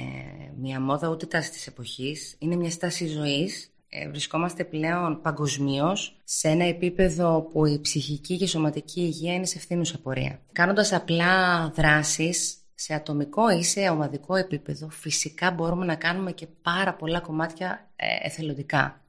μια 0.57 0.81
μόδα 0.81 1.09
ούτε 1.09 1.27
τάση 1.27 1.51
της 1.51 1.67
εποχής. 1.67 2.37
Είναι 2.39 2.57
μια 2.57 2.71
στάση 2.71 3.07
ζωής. 3.07 3.73
Ε, 3.89 4.09
βρισκόμαστε 4.09 4.65
πλέον 4.65 5.21
παγκοσμίως 5.23 6.21
σε 6.25 6.49
ένα 6.49 6.65
επίπεδο 6.65 7.49
που 7.53 7.67
η 7.67 7.81
ψυχική 7.81 8.37
και 8.37 8.45
η 8.45 8.47
σωματική 8.47 9.01
υγεία 9.01 9.35
είναι 9.35 9.47
σε 9.47 9.59
ευθύνουσα 9.59 9.99
πορεία. 9.99 10.41
Κάνοντας 10.53 10.93
απλά 10.93 11.69
δράσεις 11.69 12.57
σε 12.75 12.95
ατομικό 12.95 13.51
ή 13.51 13.63
σε 13.63 13.89
ομαδικό 13.89 14.37
επίπεδο, 14.37 14.89
φυσικά 14.91 15.51
μπορούμε 15.51 15.85
να 15.85 15.95
κάνουμε 15.95 16.33
και 16.33 16.47
πάρα 16.63 16.95
πολλά 16.95 17.21
κομμάτια 17.21 17.91
ε, 17.97 18.07
εθελοντικά. 18.23 19.03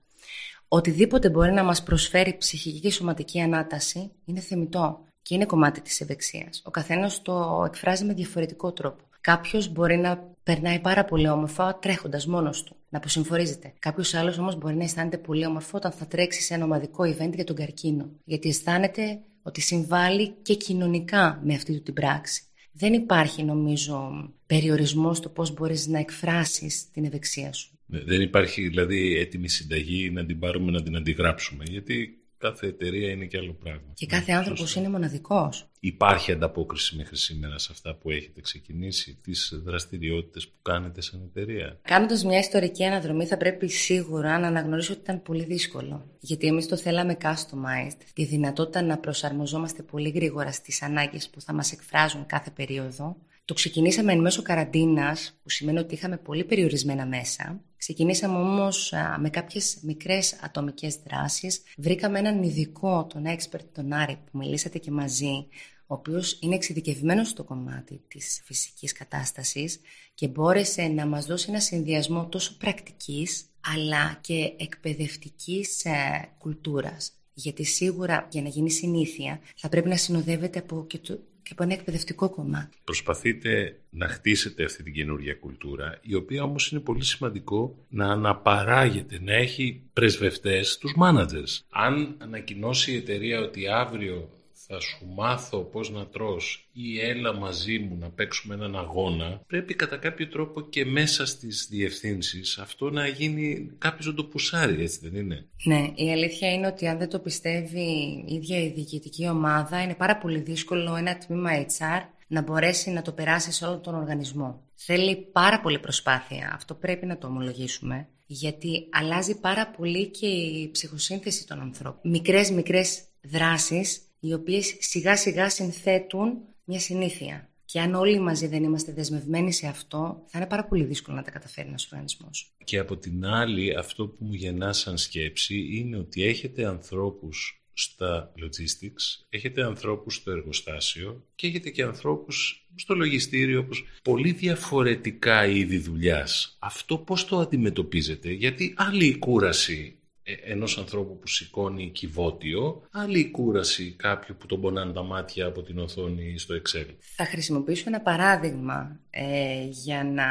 Οτιδήποτε 0.71 1.29
μπορεί 1.29 1.51
να 1.51 1.63
μας 1.63 1.83
προσφέρει 1.83 2.37
ψυχική 2.37 2.79
και 2.79 2.91
σωματική 2.91 3.39
ανάταση 3.39 4.11
είναι 4.25 4.39
θεμητό 4.39 5.03
και 5.21 5.35
είναι 5.35 5.45
κομμάτι 5.45 5.81
της 5.81 6.01
ευεξίας. 6.01 6.61
Ο 6.65 6.71
καθένας 6.71 7.21
το 7.21 7.63
εκφράζει 7.65 8.05
με 8.05 8.13
διαφορετικό 8.13 8.71
τρόπο. 8.71 9.03
Κάποιος 9.21 9.71
μπορεί 9.71 9.97
να 9.97 10.33
περνάει 10.43 10.79
πάρα 10.79 11.05
πολύ 11.05 11.29
όμορφα 11.29 11.75
τρέχοντας 11.75 12.25
μόνος 12.25 12.63
του, 12.63 12.75
να 12.89 12.97
αποσυμφορίζεται. 12.97 13.73
Κάποιος 13.79 14.13
άλλος 14.13 14.37
όμως 14.37 14.57
μπορεί 14.57 14.75
να 14.75 14.83
αισθάνεται 14.83 15.17
πολύ 15.17 15.45
όμορφο 15.45 15.77
όταν 15.77 15.91
θα 15.91 16.05
τρέξει 16.05 16.41
σε 16.41 16.53
ένα 16.53 16.63
ομαδικό 16.63 17.03
event 17.03 17.33
για 17.33 17.43
τον 17.43 17.55
καρκίνο. 17.55 18.09
Γιατί 18.23 18.49
αισθάνεται 18.49 19.19
ότι 19.41 19.61
συμβάλλει 19.61 20.29
και 20.41 20.55
κοινωνικά 20.55 21.39
με 21.43 21.53
αυτή 21.53 21.73
του 21.73 21.83
την 21.83 21.93
πράξη. 21.93 22.43
Δεν 22.71 22.93
υπάρχει 22.93 23.43
νομίζω 23.43 24.11
περιορισμός 24.45 25.17
στο 25.17 25.29
πώς 25.29 25.53
μπορείς 25.53 25.87
να 25.87 25.99
εκφράσεις 25.99 26.91
την 26.91 27.05
ευεξία 27.05 27.53
σου. 27.53 27.78
Ναι, 27.91 27.99
δεν 27.99 28.21
υπάρχει 28.21 28.67
δηλαδή 28.67 29.17
έτοιμη 29.17 29.49
συνταγή 29.49 30.09
να 30.09 30.25
την 30.25 30.39
πάρουμε 30.39 30.71
να 30.71 30.83
την 30.83 30.95
αντιγράψουμε, 30.95 31.63
γιατί 31.67 32.19
κάθε 32.37 32.67
εταιρεία 32.67 33.11
είναι 33.11 33.25
και 33.25 33.37
άλλο 33.37 33.53
πράγμα. 33.53 33.93
Και 33.93 34.05
κάθε 34.05 34.31
άνθρωπος 34.31 34.75
είναι 34.75 34.89
μοναδικός. 34.89 35.69
Υπάρχει 35.79 36.31
ανταπόκριση 36.31 36.95
μέχρι 36.95 37.17
σήμερα 37.17 37.57
σε 37.57 37.69
αυτά 37.71 37.95
που 37.95 38.11
έχετε 38.11 38.41
ξεκινήσει, 38.41 39.19
τις 39.23 39.61
δραστηριότητες 39.63 40.47
που 40.47 40.55
κάνετε 40.61 41.01
σαν 41.01 41.31
εταιρεία; 41.33 41.79
Κάνοντας 41.81 42.23
μια 42.23 42.39
ιστορική 42.39 42.83
αναδρομή, 42.83 43.25
θα 43.25 43.37
πρέπει 43.37 43.67
σίγουρα 43.67 44.39
να 44.39 44.47
αναγνωρίσω 44.47 44.93
ότι 44.93 45.01
ήταν 45.01 45.21
πολύ 45.21 45.43
δύσκολο. 45.43 46.17
Γιατί 46.19 46.47
εμείς 46.47 46.67
το 46.67 46.77
θέλαμε 46.77 47.17
customized, 47.21 47.97
τη 48.13 48.25
δυνατότητα 48.25 48.81
να 48.81 48.97
προσαρμοζόμαστε 48.97 49.83
πολύ 49.83 50.09
γρήγορα 50.09 50.51
στις 50.51 50.81
ανάγκες 50.81 51.29
που 51.29 51.41
θα 51.41 51.53
μας 51.53 51.71
εκφράζουν 51.71 52.25
κάθε 52.25 52.51
περίοδο 52.55 53.17
το 53.49 53.55
ξεκινήσαμε 53.55 54.11
εν 54.11 54.19
μέσω 54.19 54.41
καραντίνας, 54.41 55.39
που 55.43 55.49
σημαίνει 55.49 55.79
ότι 55.79 55.93
είχαμε 55.93 56.17
πολύ 56.17 56.43
περιορισμένα 56.43 57.05
μέσα. 57.05 57.61
Ξεκινήσαμε 57.77 58.37
όμως 58.37 58.93
με 59.19 59.29
κάποιες 59.29 59.77
μικρές 59.81 60.37
ατομικές 60.41 60.95
δράσεις. 61.07 61.61
Βρήκαμε 61.77 62.19
έναν 62.19 62.43
ειδικό, 62.43 63.05
τον 63.05 63.23
expert, 63.25 63.63
τον 63.73 63.93
Άρη, 63.93 64.17
που 64.31 64.37
μιλήσατε 64.37 64.77
και 64.77 64.91
μαζί, 64.91 65.47
ο 65.87 65.93
οποίος 65.93 66.39
είναι 66.41 66.55
εξειδικευμένος 66.55 67.29
στο 67.29 67.43
κομμάτι 67.43 68.01
της 68.07 68.41
φυσικής 68.45 68.91
κατάστασης 68.91 69.79
και 70.13 70.27
μπόρεσε 70.27 70.87
να 70.87 71.05
μας 71.05 71.25
δώσει 71.25 71.45
ένα 71.49 71.59
συνδυασμό 71.59 72.27
τόσο 72.27 72.57
πρακτικής 72.57 73.45
αλλά 73.73 74.17
και 74.21 74.53
εκπαιδευτικής 74.57 75.85
ε, 75.85 76.29
κουλτούρας. 76.37 77.11
Γιατί 77.33 77.63
σίγουρα 77.63 78.27
για 78.31 78.41
να 78.41 78.49
γίνει 78.49 78.71
συνήθεια 78.71 79.39
θα 79.55 79.69
πρέπει 79.69 79.89
να 79.89 79.97
συνοδεύεται 79.97 80.59
από 80.59 80.85
και 80.87 80.97
το, 80.97 81.19
και 81.49 81.55
από 81.57 81.63
ένα 81.63 81.79
εκπαιδευτικό 81.79 82.29
κομμάτι. 82.29 82.77
Προσπαθείτε 82.83 83.79
να 83.89 84.07
χτίσετε 84.07 84.63
αυτή 84.63 84.83
την 84.83 84.93
καινούργια 84.93 85.33
κουλτούρα, 85.33 85.99
η 86.01 86.15
οποία 86.15 86.43
όμως 86.43 86.71
είναι 86.71 86.81
πολύ 86.81 87.03
σημαντικό 87.03 87.75
να 87.89 88.05
αναπαράγεται, 88.05 89.19
να 89.21 89.33
έχει 89.33 89.81
πρεσβευτές 89.93 90.77
τους 90.77 90.93
μάνατζερς. 90.95 91.65
Αν 91.69 92.15
ανακοινώσει 92.17 92.91
η 92.91 92.95
εταιρεία 92.95 93.39
ότι 93.39 93.67
αύριο 93.67 94.29
θα 94.71 94.79
σου 94.79 95.05
μάθω 95.15 95.59
πώς 95.59 95.91
να 95.91 96.07
τρως 96.07 96.69
ή 96.73 96.99
έλα 96.99 97.33
μαζί 97.33 97.79
μου 97.79 97.97
να 97.99 98.09
παίξουμε 98.09 98.55
έναν 98.55 98.77
αγώνα, 98.77 99.41
πρέπει 99.47 99.73
κατά 99.73 99.97
κάποιο 99.97 100.27
τρόπο 100.27 100.61
και 100.61 100.85
μέσα 100.85 101.25
στις 101.25 101.67
διευθύνσεις 101.69 102.57
αυτό 102.57 102.89
να 102.89 103.07
γίνει 103.07 103.71
κάποιος 103.77 104.05
να 104.05 104.13
το 104.13 104.23
πουσάρει, 104.23 104.81
έτσι 104.81 104.99
δεν 105.09 105.15
είναι; 105.15 105.47
Ναι, 105.63 105.91
η 105.95 106.11
αλήθεια 106.11 106.53
είναι 106.53 106.67
ότι 106.67 106.87
αν 106.87 106.97
δεν 106.97 107.09
το 107.09 107.19
πιστεύει 107.19 108.23
η 108.27 108.33
ίδια 108.33 108.61
η 108.61 108.69
διοικητική 108.69 109.27
ομάδα, 109.27 109.81
είναι 109.83 109.95
πάρα 109.95 110.17
πολύ 110.17 110.39
δύσκολο 110.39 110.95
ένα 110.95 111.17
τμήμα 111.17 111.49
HR 111.65 112.07
να 112.27 112.41
μπορέσει 112.41 112.89
να 112.89 113.01
το 113.01 113.11
περάσει 113.11 113.51
σε 113.51 113.65
όλο 113.65 113.79
τον 113.79 113.95
οργανισμό. 113.95 114.63
Θέλει 114.75 115.15
πάρα 115.15 115.61
πολύ 115.61 115.79
προσπάθεια, 115.79 116.51
αυτό 116.55 116.73
πρέπει 116.73 117.05
να 117.05 117.17
το 117.17 117.27
ομολογήσουμε, 117.27 118.07
γιατί 118.25 118.87
αλλάζει 118.91 119.39
πάρα 119.39 119.67
πολύ 119.77 120.07
και 120.07 120.27
η 120.27 120.69
ψυχοσύνθεση 120.71 121.47
των 121.47 121.59
ανθρώπων. 121.59 122.11
Μικρές 122.11 122.51
μικρές 122.51 123.03
δράσεις 123.21 124.08
οι 124.19 124.33
οποίες 124.33 124.75
σιγά 124.79 125.17
σιγά 125.17 125.49
συνθέτουν 125.49 126.37
μια 126.63 126.79
συνήθεια. 126.79 127.49
Και 127.65 127.79
αν 127.79 127.93
όλοι 127.93 128.19
μαζί 128.19 128.47
δεν 128.47 128.63
είμαστε 128.63 128.91
δεσμευμένοι 128.91 129.51
σε 129.51 129.67
αυτό, 129.67 130.23
θα 130.27 130.37
είναι 130.37 130.47
πάρα 130.47 130.65
πολύ 130.65 130.83
δύσκολο 130.83 131.17
να 131.17 131.23
τα 131.23 131.31
καταφέρει 131.31 131.67
ένας 131.67 131.85
οργανισμός. 131.91 132.55
Και 132.63 132.77
από 132.77 132.97
την 132.97 133.25
άλλη, 133.25 133.75
αυτό 133.75 134.07
που 134.07 134.25
μου 134.25 134.33
γεννά 134.33 134.73
σαν 134.73 134.97
σκέψη 134.97 135.67
είναι 135.77 135.97
ότι 135.97 136.23
έχετε 136.23 136.65
ανθρώπους 136.65 137.63
στα 137.73 138.31
logistics, 138.41 139.25
έχετε 139.29 139.63
ανθρώπους 139.63 140.15
στο 140.15 140.31
εργοστάσιο 140.31 141.25
και 141.35 141.47
έχετε 141.47 141.69
και 141.69 141.83
ανθρώπους 141.83 142.67
στο 142.75 142.95
λογιστήριο, 142.95 143.59
όπως 143.59 143.85
πολύ 144.03 144.31
διαφορετικά 144.31 145.45
είδη 145.45 145.77
δουλειάς. 145.77 146.57
Αυτό 146.59 146.97
πώς 146.97 147.25
το 147.25 147.39
αντιμετωπίζετε, 147.39 148.31
γιατί 148.31 148.73
άλλη 148.77 149.05
η 149.05 149.17
κούραση 149.17 149.93
ε, 149.93 149.98
ενός 150.43 150.77
ανθρώπου 150.77 151.19
που 151.19 151.27
σηκώνει 151.27 151.89
κυβότιο, 151.89 152.81
άλλη 152.91 153.19
η 153.19 153.31
κούραση 153.31 153.95
κάποιου 153.97 154.35
που 154.39 154.45
τον 154.45 154.61
πονάνε 154.61 154.93
τα 154.93 155.03
μάτια 155.03 155.45
από 155.45 155.61
την 155.61 155.79
οθόνη 155.79 156.37
στο 156.37 156.55
Excel. 156.55 156.85
Θα 157.15 157.25
χρησιμοποιήσω 157.25 157.83
ένα 157.87 158.01
παράδειγμα 158.01 158.99
ε, 159.09 159.65
για 159.69 160.03
να 160.03 160.25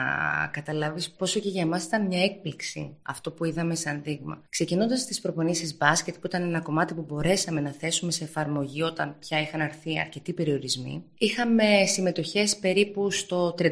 καταλάβεις 0.52 1.10
πόσο 1.10 1.40
και 1.40 1.48
για 1.48 1.62
εμάς 1.62 1.84
ήταν 1.84 2.06
μια 2.06 2.22
έκπληξη 2.22 2.96
αυτό 3.02 3.30
που 3.30 3.44
είδαμε 3.44 3.74
σαν 3.74 4.02
δείγμα. 4.02 4.42
Ξεκινώντας 4.48 5.06
τις 5.06 5.20
προπονήσεις 5.20 5.76
μπάσκετ 5.76 6.14
που 6.14 6.26
ήταν 6.26 6.42
ένα 6.42 6.60
κομμάτι 6.60 6.94
που 6.94 7.04
μπορέσαμε 7.08 7.60
να 7.60 7.70
θέσουμε 7.70 8.12
σε 8.12 8.24
εφαρμογή 8.24 8.82
όταν 8.82 9.16
πια 9.18 9.40
είχαν 9.40 9.60
αρθεί 9.60 9.98
αρκετοί 9.98 10.32
περιορισμοί, 10.32 11.04
είχαμε 11.18 11.64
συμμετοχές 11.86 12.56
περίπου 12.56 13.10
στο 13.10 13.54
35% 13.58 13.70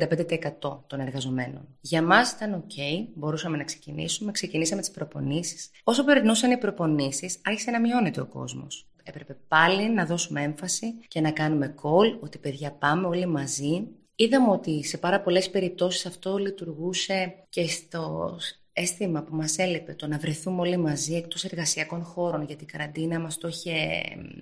των 0.87 1.01
εργαζομένων. 1.01 1.69
Για 1.81 2.03
μας 2.03 2.33
ήταν 2.33 2.65
ok, 2.65 3.07
μπορούσαμε 3.15 3.57
να 3.57 3.65
ξεκινήσουμε, 3.65 4.33
ξεκινήσαμε 4.33 4.81
τις 4.81 4.91
προπονήσεις. 4.91 5.71
Όσο 5.85 6.05
περνούσαν 6.17 6.51
οι 6.51 6.59
προπονήσεις, 6.59 7.41
άρχισε 7.45 7.71
να 7.71 7.81
μειώνεται 7.81 8.21
ο 8.21 8.27
κόσμος. 8.27 8.87
Έπρεπε 9.03 9.37
πάλι 9.49 9.91
να 9.91 10.07
δώσουμε 10.07 10.43
έμφαση 10.43 10.95
και 11.09 11.21
να 11.21 11.31
κάνουμε 11.31 11.75
call 11.83 12.19
ότι 12.21 12.39
παιδιά 12.39 12.71
πάμε 12.71 13.07
όλοι 13.07 13.27
μαζί 13.27 13.89
Είδαμε 14.19 14.51
ότι 14.51 14.85
σε 14.85 14.99
πάρα 14.99 15.21
πολλές 15.21 15.51
περιπτώσεις 15.51 16.07
αυτό 16.07 16.37
λειτουργούσε 16.37 17.35
και 17.49 17.67
στο 17.67 18.37
αίσθημα 18.73 19.23
που 19.23 19.35
μας 19.35 19.59
έλειπε 19.59 19.95
το 19.95 20.07
να 20.07 20.19
βρεθούμε 20.19 20.61
όλοι 20.61 20.77
μαζί 20.77 21.15
εκτός 21.15 21.45
εργασιακών 21.45 22.03
χώρων 22.03 22.45
γιατί 22.45 22.65
η 22.65 22.67
καραντίνα 22.67 23.21
μας 23.21 23.39
το 23.39 23.49
είχε 23.49 23.75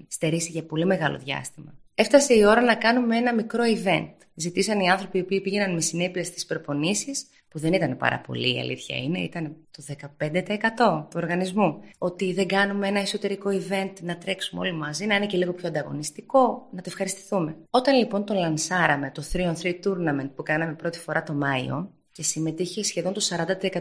στερήσει 0.08 0.50
για 0.50 0.64
πολύ 0.64 0.84
μεγάλο 0.84 1.18
διάστημα. 1.18 1.74
Έφτασε 1.94 2.34
η 2.34 2.44
ώρα 2.44 2.60
να 2.60 2.74
κάνουμε 2.74 3.16
ένα 3.16 3.34
μικρό 3.34 3.62
event. 3.64 4.12
Ζητήσαν 4.34 4.80
οι 4.80 4.90
άνθρωποι 4.90 5.18
οι 5.18 5.20
οποίοι 5.20 5.40
πήγαιναν 5.40 5.74
με 5.74 5.80
συνέπειες 5.80 6.26
στις 6.26 6.46
προπονήσεις 6.46 7.26
που 7.54 7.60
δεν 7.60 7.72
ήταν 7.72 7.96
πάρα 7.96 8.18
πολύ 8.18 8.54
η 8.54 8.60
αλήθεια 8.60 8.96
είναι, 8.96 9.18
ήταν 9.18 9.56
το 9.70 9.82
15% 10.18 11.06
του 11.10 11.16
οργανισμού. 11.16 11.80
Ότι 11.98 12.32
δεν 12.32 12.46
κάνουμε 12.46 12.88
ένα 12.88 13.00
εσωτερικό 13.00 13.50
event 13.50 13.92
να 14.00 14.18
τρέξουμε 14.18 14.60
όλοι 14.60 14.72
μαζί, 14.72 15.06
να 15.06 15.14
είναι 15.14 15.26
και 15.26 15.36
λίγο 15.36 15.52
πιο 15.52 15.68
ανταγωνιστικό, 15.68 16.68
να 16.70 16.82
το 16.82 16.84
ευχαριστηθούμε. 16.86 17.56
Όταν 17.70 17.96
λοιπόν 17.96 18.24
το 18.24 18.34
λανσάραμε, 18.34 19.10
το 19.10 19.24
3 19.32 19.36
on 19.36 19.54
3 19.62 19.74
tournament 19.84 20.30
που 20.34 20.42
κάναμε 20.42 20.72
πρώτη 20.72 20.98
φορά 20.98 21.22
το 21.22 21.32
Μάιο, 21.32 21.90
και 22.12 22.22
συμμετείχε 22.22 22.82
σχεδόν 22.82 23.12
το 23.12 23.20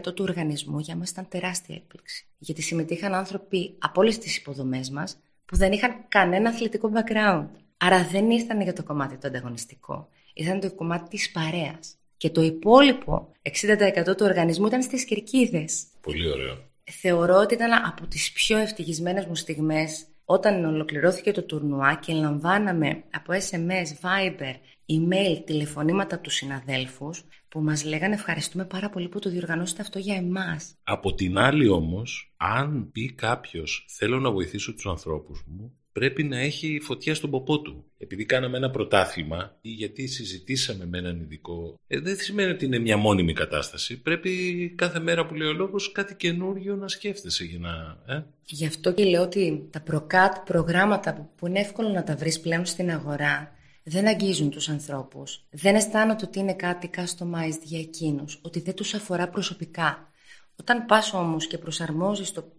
40% 0.08 0.14
του 0.14 0.24
οργανισμού, 0.28 0.78
για 0.78 0.96
μας 0.96 1.10
ήταν 1.10 1.28
τεράστια 1.28 1.74
έκπληξη. 1.74 2.26
Γιατί 2.38 2.62
συμμετείχαν 2.62 3.14
άνθρωποι 3.14 3.76
από 3.78 4.00
όλες 4.00 4.18
τις 4.18 4.36
υποδομές 4.36 4.90
μας 4.90 5.18
που 5.44 5.56
δεν 5.56 5.72
είχαν 5.72 6.04
κανένα 6.08 6.48
αθλητικό 6.48 6.92
background. 6.94 7.48
Άρα 7.76 8.04
δεν 8.04 8.30
ήρθαν 8.30 8.60
για 8.60 8.72
το 8.72 8.82
κομμάτι 8.82 9.16
το 9.16 9.28
ανταγωνιστικό. 9.28 10.08
Ήρθαν 10.34 10.60
το 10.60 10.72
κομμάτι 10.72 11.08
της 11.08 11.30
παρέας 11.30 11.98
και 12.24 12.30
το 12.30 12.42
υπόλοιπο 12.42 13.32
60% 13.42 14.16
του 14.16 14.24
οργανισμού 14.24 14.66
ήταν 14.66 14.82
στις 14.82 15.04
κερκίδες. 15.04 15.86
Πολύ 16.00 16.30
ωραίο. 16.30 16.58
Θεωρώ 16.84 17.34
ότι 17.34 17.54
ήταν 17.54 17.72
από 17.86 18.06
τις 18.06 18.32
πιο 18.32 18.58
ευτυχισμένες 18.58 19.26
μου 19.26 19.34
στιγμές 19.34 20.06
όταν 20.24 20.64
ολοκληρώθηκε 20.64 21.32
το 21.32 21.42
τουρνουά 21.42 21.94
και 21.94 22.12
λαμβάναμε 22.12 23.04
από 23.10 23.32
SMS, 23.32 24.06
Viber, 24.06 24.54
email, 24.86 25.42
τηλεφωνήματα 25.44 26.14
από 26.14 26.24
τους 26.24 26.34
συναδέλφους 26.34 27.24
που 27.48 27.60
μας 27.60 27.84
λέγανε 27.84 28.14
ευχαριστούμε 28.14 28.64
πάρα 28.64 28.90
πολύ 28.90 29.08
που 29.08 29.18
το 29.18 29.30
διοργανώσετε 29.30 29.82
αυτό 29.82 29.98
για 29.98 30.16
εμάς. 30.16 30.74
Από 30.82 31.14
την 31.14 31.38
άλλη 31.38 31.68
όμως, 31.68 32.34
αν 32.36 32.90
πει 32.92 33.12
κάποιος 33.12 33.86
θέλω 33.88 34.18
να 34.18 34.30
βοηθήσω 34.30 34.74
τους 34.74 34.86
ανθρώπους 34.86 35.44
μου, 35.46 35.78
πρέπει 35.94 36.22
να 36.22 36.38
έχει 36.38 36.80
φωτιά 36.82 37.14
στον 37.14 37.30
ποπό 37.30 37.60
του. 37.60 37.84
Επειδή 37.98 38.24
κάναμε 38.24 38.56
ένα 38.56 38.70
πρωτάθλημα 38.70 39.56
ή 39.60 39.68
γιατί 39.68 40.06
συζητήσαμε 40.06 40.86
με 40.86 40.98
έναν 40.98 41.20
ειδικό, 41.20 41.78
ε, 41.86 41.98
δεν 41.98 42.16
σημαίνει 42.16 42.50
ότι 42.50 42.64
είναι 42.64 42.78
μια 42.78 42.96
μόνιμη 42.96 43.32
κατάσταση. 43.32 44.00
Πρέπει 44.00 44.30
κάθε 44.76 44.98
μέρα 45.00 45.26
που 45.26 45.34
λέει 45.34 45.48
ο 45.48 45.52
λόγος 45.52 45.92
κάτι 45.92 46.14
καινούριο 46.14 46.76
να 46.76 46.88
σκέφτεσαι 46.88 47.44
για 47.44 47.58
να. 47.58 47.98
Ε; 48.14 48.22
Γι' 48.44 48.66
αυτό 48.66 48.92
και 48.92 49.04
λέω 49.04 49.22
ότι 49.22 49.68
τα 49.70 49.80
προκάτ 49.80 50.36
προγράμματα 50.44 51.30
που 51.36 51.46
είναι 51.46 51.60
εύκολο 51.60 51.88
να 51.88 52.04
τα 52.04 52.16
βρεις 52.16 52.40
πλέον 52.40 52.64
στην 52.64 52.90
αγορά 52.90 53.52
δεν 53.82 54.06
αγγίζουν 54.06 54.50
τους 54.50 54.68
ανθρώπους. 54.68 55.44
Δεν 55.50 55.74
αισθάνονται 55.74 56.24
ότι 56.24 56.38
είναι 56.38 56.54
κάτι 56.54 56.90
customized 56.96 57.60
για 57.62 57.78
εκείνους, 57.78 58.38
ότι 58.42 58.60
δεν 58.60 58.74
τους 58.74 58.94
αφορά 58.94 59.28
προσωπικά. 59.28 60.12
Όταν 60.56 60.86
πας 60.86 61.12
όμως 61.12 61.46
και 61.46 61.58
προσαρμόζεις 61.58 62.32
το, 62.32 62.52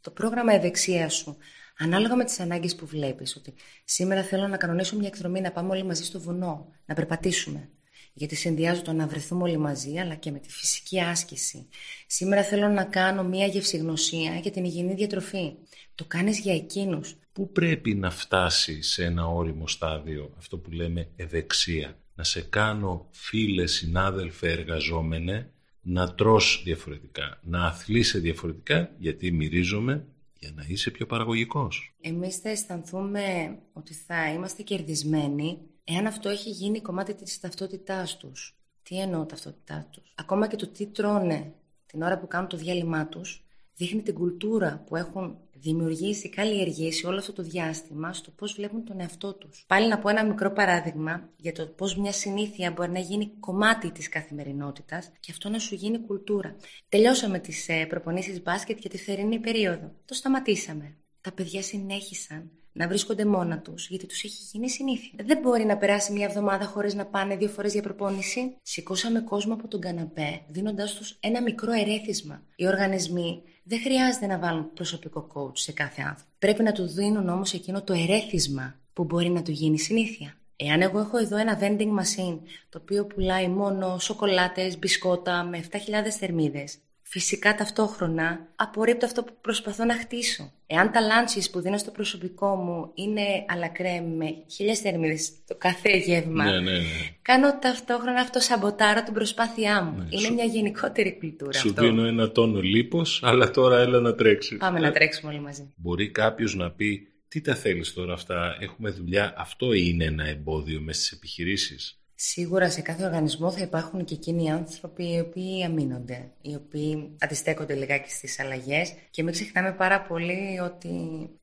το 0.00 0.10
πρόγραμμα 0.10 0.52
ευεξίας 0.52 1.14
σου 1.14 1.36
Ανάλογα 1.78 2.16
με 2.16 2.24
τις 2.24 2.40
ανάγκες 2.40 2.74
που 2.74 2.86
βλέπεις, 2.86 3.36
ότι 3.36 3.54
σήμερα 3.84 4.22
θέλω 4.22 4.48
να 4.48 4.56
κανονίσω 4.56 4.96
μια 4.96 5.08
εκδρομή 5.08 5.40
να 5.40 5.52
πάμε 5.52 5.70
όλοι 5.70 5.84
μαζί 5.84 6.04
στο 6.04 6.20
βουνό, 6.20 6.72
να 6.86 6.94
περπατήσουμε. 6.94 7.68
Γιατί 8.12 8.34
συνδυάζω 8.34 8.82
το 8.82 8.92
να 8.92 9.06
βρεθούμε 9.06 9.42
όλοι 9.42 9.56
μαζί, 9.56 9.98
αλλά 9.98 10.14
και 10.14 10.30
με 10.30 10.38
τη 10.38 10.50
φυσική 10.50 11.00
άσκηση. 11.00 11.68
Σήμερα 12.06 12.42
θέλω 12.42 12.68
να 12.68 12.84
κάνω 12.84 13.24
μια 13.24 13.46
γευσηγνωσία 13.46 14.38
για 14.42 14.50
την 14.50 14.64
υγιεινή 14.64 14.94
διατροφή. 14.94 15.52
Το 15.94 16.04
κάνεις 16.04 16.38
για 16.38 16.54
εκείνους. 16.54 17.14
Πού 17.32 17.52
πρέπει 17.52 17.94
να 17.94 18.10
φτάσει 18.10 18.82
σε 18.82 19.04
ένα 19.04 19.26
όριμο 19.26 19.68
στάδιο 19.68 20.34
αυτό 20.38 20.58
που 20.58 20.70
λέμε 20.70 21.08
ευεξία; 21.16 21.98
Να 22.14 22.24
σε 22.24 22.40
κάνω 22.40 23.08
φίλε, 23.10 23.66
συνάδελφε, 23.66 24.50
εργαζόμενε, 24.50 25.50
να 25.80 26.14
τρως 26.14 26.62
διαφορετικά, 26.64 27.40
να 27.42 27.66
αθλείσαι 27.66 28.18
διαφορετικά, 28.18 28.90
γιατί 28.98 29.32
μυρίζομαι 29.32 30.06
για 30.38 30.52
να 30.54 30.64
είσαι 30.66 30.90
πιο 30.90 31.06
παραγωγικός. 31.06 31.94
Εμείς 32.00 32.36
θα 32.36 32.48
αισθανθούμε 32.48 33.58
ότι 33.72 33.94
θα 33.94 34.32
είμαστε 34.32 34.62
κερδισμένοι 34.62 35.58
εάν 35.84 36.06
αυτό 36.06 36.28
έχει 36.28 36.50
γίνει 36.50 36.80
κομμάτι 36.80 37.14
της 37.14 37.40
ταυτότητάς 37.40 38.16
τους. 38.16 38.56
Τι 38.82 39.00
εννοώ 39.00 39.24
ταυτότητά 39.26 39.88
τους; 39.90 40.14
Ακόμα 40.16 40.46
και 40.46 40.56
το 40.56 40.66
τι 40.68 40.86
τρώνε 40.86 41.54
την 41.86 42.02
ώρα 42.02 42.18
που 42.18 42.26
κάνουν 42.26 42.48
το 42.48 42.56
διάλειμμά 42.56 43.06
τους 43.06 43.44
δείχνει 43.76 44.02
την 44.02 44.14
κουλτούρα 44.14 44.82
που 44.86 44.96
έχουν 44.96 45.38
δημιουργήσει, 45.60 46.28
καλλιεργήσει 46.28 47.06
όλο 47.06 47.18
αυτό 47.18 47.32
το 47.32 47.42
διάστημα 47.42 48.12
στο 48.12 48.30
πώς 48.30 48.52
βλέπουν 48.52 48.84
τον 48.84 49.00
εαυτό 49.00 49.34
τους. 49.34 49.64
Πάλι 49.66 49.88
να 49.88 49.98
πω 49.98 50.08
ένα 50.08 50.24
μικρό 50.24 50.52
παράδειγμα 50.52 51.30
για 51.36 51.52
το 51.52 51.66
πώς 51.66 51.96
μια 51.96 52.12
συνήθεια 52.12 52.70
μπορεί 52.70 52.90
να 52.90 52.98
γίνει 52.98 53.32
κομμάτι 53.40 53.90
της 53.90 54.08
καθημερινότητας 54.08 55.12
και 55.20 55.30
αυτό 55.30 55.48
να 55.48 55.58
σου 55.58 55.74
γίνει 55.74 55.98
κουλτούρα. 55.98 56.56
Τελειώσαμε 56.88 57.38
τις 57.38 57.68
ε, 57.68 57.86
προπονήσεις 57.86 58.42
μπάσκετ 58.42 58.78
για 58.78 58.90
τη 58.90 58.98
θερινή 58.98 59.38
περίοδο. 59.38 59.92
Το 60.04 60.14
σταματήσαμε. 60.14 60.96
Τα 61.20 61.32
παιδιά 61.32 61.62
συνέχισαν 61.62 62.50
να 62.76 62.88
βρίσκονται 62.88 63.24
μόνα 63.24 63.58
τους, 63.58 63.88
γιατί 63.88 64.06
τους 64.06 64.24
έχει 64.24 64.42
γίνει 64.52 64.70
συνήθεια. 64.70 65.10
Δεν 65.24 65.38
μπορεί 65.38 65.64
να 65.64 65.76
περάσει 65.76 66.12
μια 66.12 66.26
εβδομάδα 66.26 66.64
χωρίς 66.64 66.94
να 66.94 67.06
πάνε 67.06 67.36
δύο 67.36 67.48
φορές 67.48 67.72
για 67.72 67.82
προπόνηση. 67.82 68.56
Σηκώσαμε 68.62 69.20
κόσμο 69.20 69.54
από 69.54 69.68
τον 69.68 69.80
καναπέ, 69.80 70.40
δίνοντάς 70.48 70.94
τους 70.94 71.16
ένα 71.20 71.42
μικρό 71.42 71.72
ερέθισμα. 71.72 72.42
Οι 72.56 72.66
οργανισμοί 72.66 73.42
δεν 73.62 73.80
χρειάζεται 73.80 74.26
να 74.26 74.38
βάλουν 74.38 74.72
προσωπικό 74.74 75.26
coach 75.34 75.58
σε 75.58 75.72
κάθε 75.72 76.02
άνθρωπο. 76.02 76.30
Πρέπει 76.38 76.62
να 76.62 76.72
του 76.72 76.86
δίνουν 76.86 77.28
όμως 77.28 77.52
εκείνο 77.52 77.82
το 77.82 77.92
ερέθισμα 77.92 78.74
που 78.92 79.04
μπορεί 79.04 79.28
να 79.28 79.42
του 79.42 79.50
γίνει 79.50 79.78
συνήθεια. 79.78 80.34
Εάν 80.56 80.82
εγώ 80.82 80.98
έχω 80.98 81.18
εδώ 81.18 81.36
ένα 81.36 81.58
vending 81.60 81.90
machine 82.00 82.38
το 82.68 82.78
οποίο 82.82 83.06
πουλάει 83.06 83.48
μόνο 83.48 83.98
σοκολάτες, 83.98 84.78
μπισκότα 84.78 85.44
με 85.44 85.64
7.000 85.70 85.78
θερμίδες 86.18 86.78
Φυσικά 87.08 87.54
ταυτόχρονα 87.54 88.48
απορρίπτω 88.56 89.06
αυτό 89.06 89.22
που 89.22 89.32
προσπαθώ 89.40 89.84
να 89.84 89.94
χτίσω. 89.98 90.52
Εάν 90.66 90.92
τα 90.92 91.00
λάντσι 91.00 91.50
που 91.50 91.60
δίνω 91.60 91.78
στο 91.78 91.90
προσωπικό 91.90 92.54
μου 92.54 92.90
είναι 92.94 93.22
αλακρέ 93.48 94.00
με 94.00 94.26
χίλιες 94.46 94.78
θερμίδες 94.78 95.32
το 95.46 95.54
κάθε 95.58 95.96
γεύμα, 95.96 96.44
ναι, 96.44 96.50
ναι, 96.50 96.70
ναι. 96.70 96.84
κάνω 97.22 97.58
ταυτόχρονα 97.58 98.20
αυτό 98.20 98.40
σαμποτάρω 98.40 99.02
την 99.02 99.14
προσπάθειά 99.14 99.82
μου. 99.82 99.98
Ναι, 99.98 100.06
είναι 100.10 100.30
μια 100.30 100.44
γενικότερη 100.44 101.16
κουλτούρα 101.18 101.52
σου 101.52 101.68
αυτό. 101.68 101.82
Σου 101.82 101.88
δίνω 101.88 102.06
ένα 102.06 102.30
τόνο 102.30 102.60
λίπος, 102.60 103.20
αλλά 103.24 103.50
τώρα 103.50 103.80
έλα 103.80 104.00
να 104.00 104.14
τρέξεις. 104.14 104.58
Πάμε 104.58 104.80
να 104.80 104.92
τρέξουμε 104.92 105.32
όλοι 105.32 105.40
μαζί. 105.40 105.72
Μπορεί 105.76 106.10
κάποιος 106.10 106.54
να 106.54 106.70
πει, 106.70 107.08
τι 107.28 107.40
τα 107.40 107.54
θέλεις 107.54 107.92
τώρα 107.92 108.12
αυτά, 108.12 108.56
έχουμε 108.60 108.90
δουλειά. 108.90 109.34
Αυτό 109.36 109.72
είναι 109.72 110.04
ένα 110.04 110.28
εμπόδιο 110.28 110.80
μέσα 110.80 111.00
στις 111.00 111.12
επιχειρήσεις. 111.12 112.00
Σίγουρα 112.18 112.70
σε 112.70 112.80
κάθε 112.80 113.04
οργανισμό 113.04 113.50
θα 113.50 113.60
υπάρχουν 113.60 114.04
και 114.04 114.14
εκείνοι 114.14 114.44
οι 114.44 114.48
άνθρωποι 114.48 115.12
οι 115.12 115.20
οποίοι 115.20 115.64
αμήνονται, 115.64 116.30
οι 116.40 116.54
οποίοι 116.54 117.16
αντιστέκονται 117.20 117.74
λιγάκι 117.74 118.10
στις 118.10 118.40
αλλαγές 118.40 118.94
και 119.10 119.22
μην 119.22 119.32
ξεχνάμε 119.32 119.72
πάρα 119.72 120.02
πολύ 120.02 120.60
ότι 120.60 120.90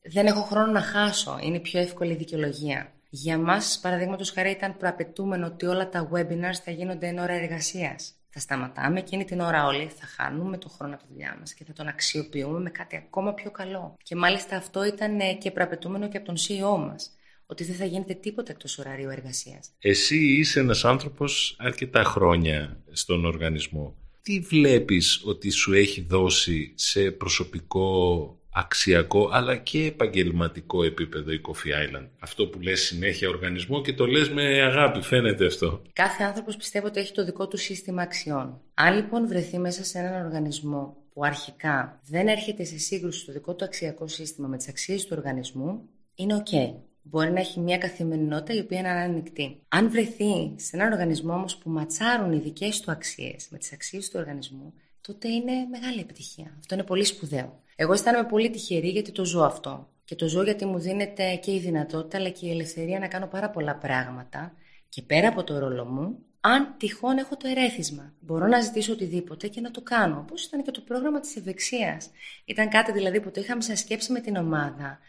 δεν 0.01 0.25
έχω 0.25 0.41
χρόνο 0.41 0.71
να 0.71 0.81
χάσω, 0.81 1.39
είναι 1.41 1.55
η 1.55 1.59
πιο 1.59 1.79
εύκολη 1.79 2.15
δικαιολογία. 2.15 2.91
Για 3.09 3.37
μας, 3.37 3.79
παραδείγματος 3.81 4.31
χάρη, 4.31 4.49
ήταν 4.49 4.77
προαπαιτούμενο 4.77 5.45
ότι 5.45 5.65
όλα 5.65 5.89
τα 5.89 6.09
webinars 6.13 6.59
θα 6.63 6.71
γίνονται 6.71 7.07
εν 7.07 7.17
ώρα 7.17 7.33
εργασίας. 7.33 8.13
Θα 8.29 8.39
σταματάμε 8.39 8.99
εκείνη 8.99 9.25
την 9.25 9.39
ώρα 9.39 9.65
όλοι, 9.65 9.87
θα 9.87 10.05
χάνουμε 10.05 10.57
τον 10.57 10.71
χρόνο 10.71 10.93
από 10.93 11.03
τη 11.03 11.09
δουλειά 11.11 11.35
μας 11.39 11.53
και 11.53 11.63
θα 11.63 11.73
τον 11.73 11.87
αξιοποιούμε 11.87 12.59
με 12.59 12.69
κάτι 12.69 12.95
ακόμα 12.95 13.33
πιο 13.33 13.51
καλό. 13.51 13.95
Και 14.03 14.15
μάλιστα 14.15 14.55
αυτό 14.55 14.83
ήταν 14.85 15.19
και 15.39 15.51
προαπαιτούμενο 15.51 16.07
και 16.07 16.17
από 16.17 16.25
τον 16.25 16.35
CEO 16.35 16.77
μας 16.87 17.11
ότι 17.45 17.63
δεν 17.63 17.75
θα 17.75 17.85
γίνεται 17.85 18.13
τίποτα 18.13 18.51
εκτός 18.51 18.77
ωραρίου 18.77 19.09
εργασίας. 19.09 19.71
Εσύ 19.79 20.17
είσαι 20.17 20.59
ένας 20.59 20.85
άνθρωπος 20.85 21.55
αρκετά 21.59 22.03
χρόνια 22.03 22.83
στον 22.91 23.25
οργανισμό. 23.25 23.95
Τι 24.21 24.39
βλέπεις 24.39 25.21
ότι 25.25 25.49
σου 25.49 25.73
έχει 25.73 26.01
δώσει 26.01 26.73
σε 26.75 27.11
προσωπικό 27.11 28.37
αξιακό 28.53 29.29
αλλά 29.31 29.57
και 29.57 29.85
επαγγελματικό 29.85 30.83
επίπεδο 30.83 31.31
η 31.31 31.41
Coffee 31.47 31.97
Island; 31.97 32.07
Αυτό 32.19 32.47
που 32.47 32.59
λες 32.59 32.81
συνέχεια 32.81 33.29
οργανισμό 33.29 33.81
και 33.81 33.93
το 33.93 34.05
λες 34.05 34.29
με 34.29 34.61
αγάπη, 34.61 35.01
φαίνεται 35.01 35.45
αυτό. 35.45 35.81
Κάθε 35.93 36.23
άνθρωπος 36.23 36.55
πιστεύω 36.55 36.87
ότι 36.87 36.99
έχει 36.99 37.13
το 37.13 37.25
δικό 37.25 37.47
του 37.47 37.57
σύστημα 37.57 38.01
αξιών. 38.01 38.61
Αν 38.73 38.95
λοιπόν 38.95 39.27
βρεθεί 39.27 39.59
μέσα 39.59 39.83
σε 39.83 39.99
έναν 39.99 40.25
οργανισμό 40.25 40.97
που 41.13 41.23
αρχικά 41.23 41.99
δεν 42.09 42.27
έρχεται 42.27 42.63
σε 42.63 42.77
σύγκρουση 42.77 43.19
στο 43.19 43.31
δικό 43.31 43.55
του 43.55 43.65
αξιακό 43.65 44.07
σύστημα 44.07 44.47
με 44.47 44.57
τις 44.57 44.67
αξίες 44.67 45.05
του 45.05 45.13
οργανισμού, 45.17 45.89
είναι 46.15 46.43
ok. 46.45 46.73
Μπορεί 47.03 47.31
να 47.31 47.39
έχει 47.39 47.59
μια 47.59 47.77
καθημερινότητα 47.77 48.53
η 48.53 48.59
οποία 48.59 48.79
είναι 48.79 48.89
ανοιχτή. 48.89 49.61
Αν 49.67 49.89
βρεθεί 49.89 50.53
σε 50.55 50.75
έναν 50.75 50.91
οργανισμό 50.91 51.33
όμως 51.33 51.57
που 51.57 51.69
ματσάρουν 51.69 52.31
οι 52.31 52.37
δικές 52.39 52.79
του 52.79 52.91
αξίες 52.91 53.47
με 53.49 53.57
τις 53.57 53.73
αξίες 53.73 54.09
του 54.09 54.19
οργανισμού, 54.19 54.73
τότε 55.01 55.27
είναι 55.27 55.51
μεγάλη 55.69 55.99
επιτυχία. 55.99 56.55
Αυτό 56.59 56.73
είναι 56.73 56.83
πολύ 56.83 57.03
σπουδαίο. 57.03 57.61
Εγώ 57.75 57.93
αισθάνομαι 57.93 58.27
πολύ 58.27 58.49
τυχερή 58.49 58.89
γιατί 58.89 59.11
το 59.11 59.25
ζω 59.25 59.43
αυτό. 59.43 59.87
Και 60.05 60.15
το 60.15 60.27
ζω 60.27 60.43
γιατί 60.43 60.65
μου 60.65 60.79
δίνεται 60.79 61.35
και 61.35 61.53
η 61.53 61.59
δυνατότητα 61.59 62.17
αλλά 62.17 62.29
και 62.29 62.47
η 62.47 62.51
ελευθερία 62.51 62.99
να 62.99 63.07
κάνω 63.07 63.27
πάρα 63.27 63.49
πολλά 63.49 63.75
πράγματα 63.75 64.53
και 64.89 65.01
πέρα 65.01 65.27
από 65.27 65.43
το 65.43 65.59
ρόλο 65.59 65.85
μου, 65.85 66.17
αν 66.39 66.75
τυχόν 66.77 67.17
έχω 67.17 67.37
το 67.37 67.47
ερέθισμα. 67.47 68.13
Μπορώ 68.19 68.47
να 68.47 68.61
ζητήσω 68.61 68.93
οτιδήποτε 68.93 69.47
και 69.47 69.61
να 69.61 69.71
το 69.71 69.81
κάνω. 69.81 70.19
Όπως 70.19 70.45
ήταν 70.45 70.63
και 70.63 70.71
το 70.71 70.81
πρόγραμμα 70.81 71.19
της 71.19 71.35
ευεξίας. 71.35 72.09
Ήταν 72.45 72.69
κάτι 72.69 72.91
δηλαδή 72.91 73.21
που 73.21 73.31
το 73.31 73.41
είχαμε 73.41 73.61
σαν 73.61 73.77
σκέψη 73.77 74.11
με 74.11 74.19
την 74.19 74.35
ομάδα 74.35 74.99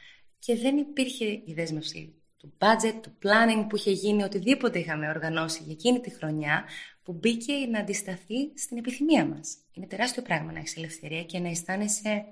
και 0.44 0.56
δεν 0.56 0.76
υπήρχε 0.76 1.24
η 1.24 1.52
δέσμευση 1.54 2.14
του 2.36 2.52
budget, 2.58 2.94
του 3.02 3.12
planning 3.22 3.66
που 3.68 3.76
είχε 3.76 3.90
γίνει, 3.90 4.22
οτιδήποτε 4.22 4.78
είχαμε 4.78 5.08
οργανώσει 5.08 5.62
για 5.62 5.72
εκείνη 5.72 6.00
τη 6.00 6.10
χρονιά 6.10 6.64
που 7.02 7.12
μπήκε 7.12 7.52
να 7.52 7.78
αντισταθεί 7.78 8.58
στην 8.58 8.76
επιθυμία 8.76 9.26
μας. 9.26 9.56
Είναι 9.72 9.86
τεράστιο 9.86 10.22
πράγμα 10.22 10.52
να 10.52 10.58
έχεις 10.58 10.76
ελευθερία 10.76 11.24
και 11.24 11.38
να 11.38 11.48
αισθάνεσαι 11.48 12.24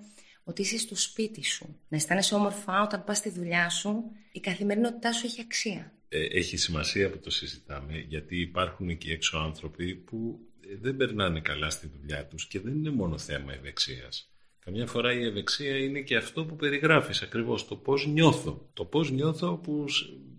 ότι 0.44 0.62
είσαι 0.62 0.78
στο 0.78 0.96
σπίτι 0.96 1.44
σου. 1.44 1.80
Να 1.88 1.96
αισθάνεσαι 1.96 2.34
όμορφα 2.34 2.82
όταν 2.82 3.04
πας 3.04 3.18
στη 3.18 3.30
δουλειά 3.30 3.68
σου, 3.68 4.02
η 4.32 4.40
καθημερινότητά 4.40 5.12
σου 5.12 5.26
έχει 5.26 5.40
αξία. 5.40 5.92
Ε, 6.08 6.24
έχει 6.24 6.56
σημασία 6.56 7.10
που 7.10 7.18
το 7.18 7.30
συζητάμε, 7.30 7.98
γιατί 7.98 8.40
υπάρχουν 8.40 8.88
εκεί 8.88 9.10
έξω 9.10 9.38
άνθρωποι 9.38 9.94
που 9.94 10.40
ε, 10.60 10.76
δεν 10.80 10.96
περνάνε 10.96 11.40
καλά 11.40 11.70
στη 11.70 11.86
δουλειά 11.86 12.26
τους 12.26 12.46
και 12.46 12.60
δεν 12.60 12.74
είναι 12.74 12.90
μόνο 12.90 13.18
θέμα 13.18 13.52
ευεξίας. 13.52 14.31
Καμιά 14.64 14.86
φορά 14.86 15.12
η 15.12 15.24
ευεξία 15.24 15.76
είναι 15.76 16.00
και 16.00 16.16
αυτό 16.16 16.44
που 16.44 16.56
περιγράφεις 16.56 17.22
ακριβώς, 17.22 17.68
το 17.68 17.76
πώς 17.76 18.06
νιώθω. 18.06 18.68
Το 18.72 18.84
πώς 18.84 19.10
νιώθω 19.10 19.56
που 19.56 19.84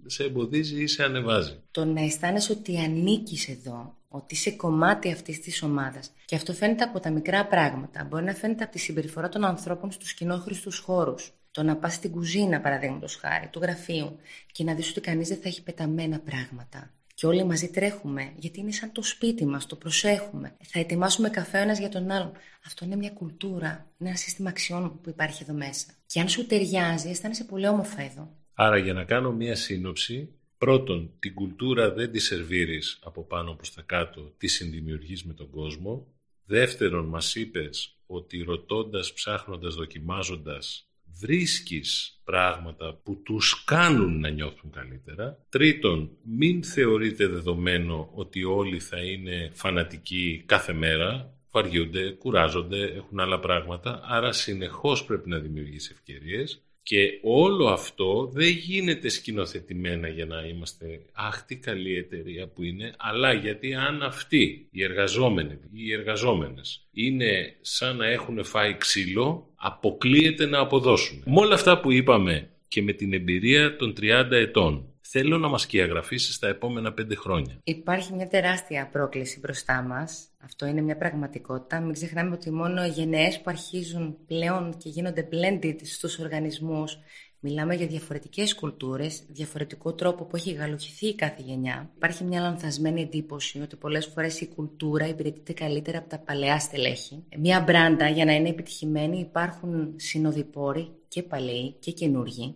σε 0.06 0.24
εμποδίζει 0.24 0.82
ή 0.82 0.88
σε 0.88 1.04
ανεβάζει. 1.04 1.62
Το 1.72 1.86
να 1.86 2.02
αισθάνεσαι 2.02 2.52
ότι 2.52 2.78
ανήκεις 2.78 3.50
εδώ, 3.50 3.98
ότι 4.08 4.34
είσαι 4.34 4.52
κομμάτι 4.52 5.12
αυτής 5.12 5.40
της 5.40 5.64
ομάδας. 5.64 6.12
Και 6.26 6.36
αυτό 6.36 6.54
φαίνεται 6.54 6.84
από 6.84 7.00
τα 7.00 7.12
μικρά 7.12 7.48
πράγματα. 7.48 8.04
Μπορεί 8.04 8.24
να 8.24 8.34
φαίνεται 8.34 8.64
από 8.64 8.72
τη 8.72 8.80
συμπεριφορά 8.80 9.30
των 9.30 9.46
ανθρώπων 9.46 9.92
στους 9.92 10.14
κοινόχρηστους 10.14 10.78
χώρους. 10.78 11.32
Το 11.52 11.64
να 11.64 11.76
πας 11.76 11.94
στην 11.94 12.12
κουζίνα, 12.12 12.62
παραδείγματος 12.62 13.16
χάρη, 13.16 13.48
του 13.48 13.60
γραφείου 13.60 14.20
και 14.52 14.64
να 14.64 14.74
δεις 14.74 14.90
ότι 14.90 15.02
κανείς 15.02 15.28
δεν 15.28 15.38
θα 15.38 15.48
έχει 15.48 15.64
πεταμένα 15.64 16.20
πράγματα. 16.20 16.92
Και 17.24 17.30
όλοι 17.30 17.44
μαζί 17.44 17.70
τρέχουμε, 17.70 18.34
γιατί 18.36 18.60
είναι 18.60 18.72
σαν 18.72 18.92
το 18.92 19.04
σπίτι 19.04 19.46
μας, 19.46 19.66
το 19.66 19.76
προσέχουμε. 19.76 20.56
Θα 20.64 20.80
ετοιμάσουμε 20.80 21.30
καφέ 21.30 21.60
ένας 21.60 21.80
για 21.80 21.90
τον 21.90 22.12
άλλον. 22.12 22.32
Αυτό 22.66 22.86
είναι 22.86 22.96
μια 22.96 23.10
κουλτούρα, 23.10 23.92
είναι 23.98 24.10
ένα 24.10 24.18
σύστημα 24.18 24.50
αξιών 24.50 25.02
που 25.02 25.10
υπάρχει 25.10 25.44
εδώ 25.44 25.54
μέσα. 25.54 25.86
Και 26.06 26.20
αν 26.20 26.30
σου 26.30 26.46
ταιριάζει, 26.46 27.10
αισθάνεσαι 27.10 27.44
πολύ 27.44 27.68
όμορφα 27.68 28.02
εδώ. 28.02 28.36
Άρα 28.54 28.78
για 28.78 28.94
να 28.94 29.04
κάνω 29.04 29.32
μια 29.32 29.56
σύνοψη, 29.56 30.30
πρώτον, 30.58 31.12
την 31.20 31.34
κουλτούρα 31.34 31.94
δεν 31.94 32.12
τη 32.12 32.20
σερβίρεις 32.20 33.00
από 33.04 33.24
πάνω 33.24 33.54
προς 33.54 33.74
τα 33.74 33.82
κάτω, 33.82 34.34
τη 34.38 34.48
συνδημιουργείς 34.48 35.24
με 35.24 35.34
τον 35.34 35.50
κόσμο. 35.50 36.08
Δεύτερον, 36.46 37.06
μας 37.06 37.36
είπες 37.36 37.98
ότι 38.06 38.44
ρωτώντας, 38.44 39.14
ψάχνοντας, 39.14 39.76
δοκιμάζοντας, 39.76 40.90
βρίσκεις 41.20 42.22
πράγματα 42.24 43.00
που 43.04 43.22
τους 43.24 43.64
κάνουν 43.64 44.20
να 44.20 44.30
νιώθουν 44.30 44.72
καλύτερα. 44.72 45.46
Τρίτον, 45.50 46.10
μην 46.24 46.64
θεωρείτε 46.64 47.28
δεδομένο 47.28 48.10
ότι 48.14 48.44
όλοι 48.44 48.80
θα 48.80 48.98
είναι 48.98 49.50
φανατικοί 49.54 50.44
κάθε 50.46 50.74
μέρα, 50.74 51.34
βαριούνται, 51.52 52.10
κουράζονται, 52.10 52.84
έχουν 52.84 53.20
άλλα 53.20 53.40
πράγματα, 53.40 54.02
άρα 54.04 54.32
συνεχώς 54.32 55.06
πρέπει 55.06 55.30
να 55.30 55.40
δημιουργήσει 55.40 55.92
ευκαιρίες. 55.94 56.64
Και 56.86 57.20
όλο 57.22 57.68
αυτό 57.68 58.30
δεν 58.34 58.50
γίνεται 58.50 59.10
σκηνοθετημένα 59.10 60.08
για 60.08 60.26
να 60.26 60.42
είμαστε 60.42 61.02
αχ 61.14 61.44
τι 61.44 61.56
καλή 61.58 61.98
εταιρεία 61.98 62.48
που 62.48 62.64
είναι, 62.64 62.94
αλλά 62.98 63.34
γιατί 63.34 63.74
αν 63.74 64.04
αυτοί 64.04 64.68
οι 64.72 64.84
εργαζόμενοι 64.84 65.54
ή 65.54 65.58
οι 65.72 65.94
εργαζόμενες 65.94 66.88
είναι 66.92 67.56
σαν 67.62 67.96
να 67.96 68.06
έχουν 68.06 68.44
φάει 68.44 68.78
ξύλο, 68.78 69.53
αποκλείεται 69.66 70.46
να 70.46 70.60
αποδώσουν. 70.60 71.24
Με 71.26 71.40
όλα 71.40 71.54
αυτά 71.54 71.80
που 71.80 71.92
είπαμε 71.92 72.50
και 72.68 72.82
με 72.82 72.94
την 72.94 73.14
εμπειρία 73.14 73.76
των 73.76 73.94
30 74.02 74.32
ετών, 74.32 74.86
θέλω 75.02 75.38
να 75.38 75.48
μας 75.48 75.62
σκιαγραφίσει 75.62 76.34
στα 76.34 76.48
επόμενα 76.48 76.94
πέντε 76.94 77.16
χρόνια. 77.16 77.60
Υπάρχει 77.64 78.14
μια 78.14 78.28
τεράστια 78.28 78.90
πρόκληση 78.92 79.40
μπροστά 79.40 79.82
μας. 79.82 80.28
Αυτό 80.44 80.66
είναι 80.66 80.82
μια 80.82 80.98
πραγματικότητα. 80.98 81.80
Μην 81.80 81.94
ξεχνάμε 81.94 82.36
ότι 82.36 82.52
μόνο 82.52 82.86
οι 82.86 82.90
γενναίες 82.90 83.38
που 83.38 83.44
αρχίζουν 83.46 84.18
πλέον 84.28 84.78
και 84.78 84.90
γίνονται 84.90 85.28
blended 85.32 85.76
στους 85.84 86.20
οργανισμούς 86.20 86.98
Μιλάμε 87.46 87.76
για 87.76 87.88
διαφορετικές 87.88 88.56
κουλτούρες, 88.56 89.24
διαφορετικό 89.28 89.94
τρόπο 89.94 90.24
που 90.24 90.36
έχει 90.36 90.52
γαλουχηθεί 90.52 91.08
η 91.08 91.16
κάθε 91.16 91.42
γενιά. 91.46 91.92
Υπάρχει 91.96 92.24
μια 92.24 92.42
λανθασμένη 92.42 93.02
εντύπωση 93.02 93.62
ότι 93.62 93.76
πολλές 93.76 94.06
φορές 94.06 94.42
η 94.42 94.48
κουλτούρα 94.48 95.08
υπηρετείται 95.08 95.54
καλύτερα 95.54 95.98
από 95.98 96.10
τα 96.10 96.20
παλαιά 96.20 96.60
στελέχη. 96.60 97.24
Μια 97.38 97.62
μπράντα 97.62 98.10
για 98.10 98.26
να 98.26 98.34
είναι 98.34 98.50
επιτυχημένη 98.50 99.20
υπάρχουν 99.20 99.94
συνοδοιπόροι 99.96 100.92
και 101.08 101.24
παλαιοί 101.24 101.76
και 101.80 101.92
καινούργοι 101.92 102.56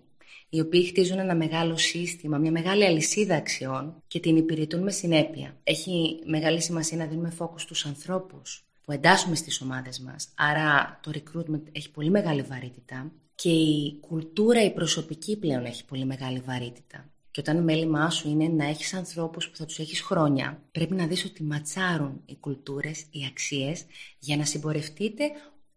οι 0.49 0.59
οποίοι 0.59 0.85
χτίζουν 0.85 1.19
ένα 1.19 1.35
μεγάλο 1.35 1.77
σύστημα, 1.77 2.37
μια 2.37 2.51
μεγάλη 2.51 2.85
αλυσίδα 2.85 3.35
αξιών 3.35 4.03
και 4.07 4.19
την 4.19 4.37
υπηρετούν 4.37 4.83
με 4.83 4.91
συνέπεια. 4.91 5.57
Έχει 5.63 6.19
μεγάλη 6.25 6.61
σημασία 6.61 6.97
να 6.97 7.05
δίνουμε 7.05 7.29
φόκους 7.29 7.61
στους 7.61 7.85
ανθρώπους 7.85 8.65
που 8.83 8.91
εντάσσουμε 8.91 9.35
στις 9.35 9.61
ομάδες 9.61 9.99
μας. 9.99 10.29
Άρα 10.35 10.99
το 11.03 11.11
recruitment 11.13 11.63
έχει 11.71 11.91
πολύ 11.91 12.09
μεγάλη 12.09 12.41
βαρύτητα 12.41 13.11
και 13.41 13.49
η 13.49 13.97
κουλτούρα 13.99 14.63
η 14.63 14.73
προσωπική 14.73 15.37
πλέον 15.37 15.65
έχει 15.65 15.85
πολύ 15.85 16.05
μεγάλη 16.05 16.39
βαρύτητα. 16.39 17.09
Και 17.31 17.39
όταν 17.39 17.63
μέλημά 17.63 18.09
σου 18.09 18.29
είναι 18.29 18.47
να 18.47 18.65
έχεις 18.65 18.93
ανθρώπους 18.93 19.49
που 19.49 19.57
θα 19.57 19.65
τους 19.65 19.79
έχεις 19.79 20.01
χρόνια, 20.01 20.61
πρέπει 20.71 20.93
να 20.93 21.07
δεις 21.07 21.25
ότι 21.25 21.43
ματσάρουν 21.43 22.21
οι 22.25 22.35
κουλτούρες, 22.35 23.05
οι 23.11 23.25
αξίες, 23.29 23.85
για 24.19 24.37
να 24.37 24.45
συμπορευτείτε 24.45 25.23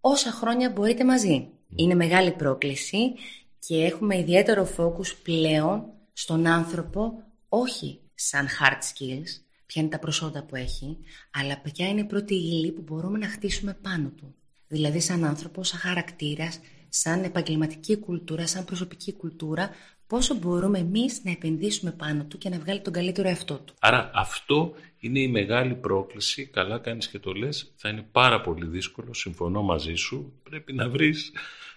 όσα 0.00 0.30
χρόνια 0.30 0.70
μπορείτε 0.70 1.04
μαζί. 1.04 1.48
Είναι 1.76 1.94
μεγάλη 1.94 2.32
πρόκληση 2.32 3.14
και 3.58 3.84
έχουμε 3.84 4.18
ιδιαίτερο 4.18 4.68
focus 4.76 5.16
πλέον 5.22 5.84
στον 6.12 6.46
άνθρωπο 6.46 7.22
όχι 7.48 8.00
σαν 8.14 8.46
hard 8.46 8.78
skills, 8.78 9.28
ποια 9.66 9.82
είναι 9.82 9.90
τα 9.90 9.98
προσόντα 9.98 10.44
που 10.44 10.56
έχει, 10.56 10.98
αλλά 11.30 11.60
ποια 11.60 11.88
είναι 11.88 12.00
η 12.00 12.04
πρώτη 12.04 12.34
ύλη 12.34 12.72
που 12.72 12.82
μπορούμε 12.82 13.18
να 13.18 13.28
χτίσουμε 13.28 13.78
πάνω 13.82 14.08
του. 14.08 14.34
Δηλαδή 14.68 15.00
σαν 15.00 15.24
άνθρωπο, 15.24 15.62
σαν 15.64 15.78
χαρακτήρας, 15.78 16.60
σαν 16.90 17.24
επαγγελματική 17.24 17.96
κουλτούρα, 17.96 18.46
σαν 18.46 18.64
προσωπική 18.64 19.12
κουλτούρα, 19.12 19.70
πόσο 20.06 20.34
μπορούμε 20.34 20.78
εμείς 20.78 21.24
να 21.24 21.30
επενδύσουμε 21.30 21.90
πάνω 21.90 22.24
του 22.24 22.38
και 22.38 22.48
να 22.48 22.58
βγάλει 22.58 22.80
τον 22.80 22.92
καλύτερο 22.92 23.28
εαυτό 23.28 23.54
του. 23.54 23.74
Άρα 23.78 24.10
αυτό 24.14 24.72
είναι 24.98 25.20
η 25.20 25.28
μεγάλη 25.28 25.74
πρόκληση, 25.74 26.46
καλά 26.46 26.78
κάνεις 26.78 27.08
και 27.08 27.18
το 27.18 27.32
λες, 27.32 27.72
θα 27.76 27.88
είναι 27.88 28.06
πάρα 28.12 28.40
πολύ 28.40 28.66
δύσκολο, 28.66 29.14
συμφωνώ 29.14 29.62
μαζί 29.62 29.94
σου, 29.94 30.32
πρέπει 30.42 30.72
να 30.72 30.88
βρεις 30.88 31.32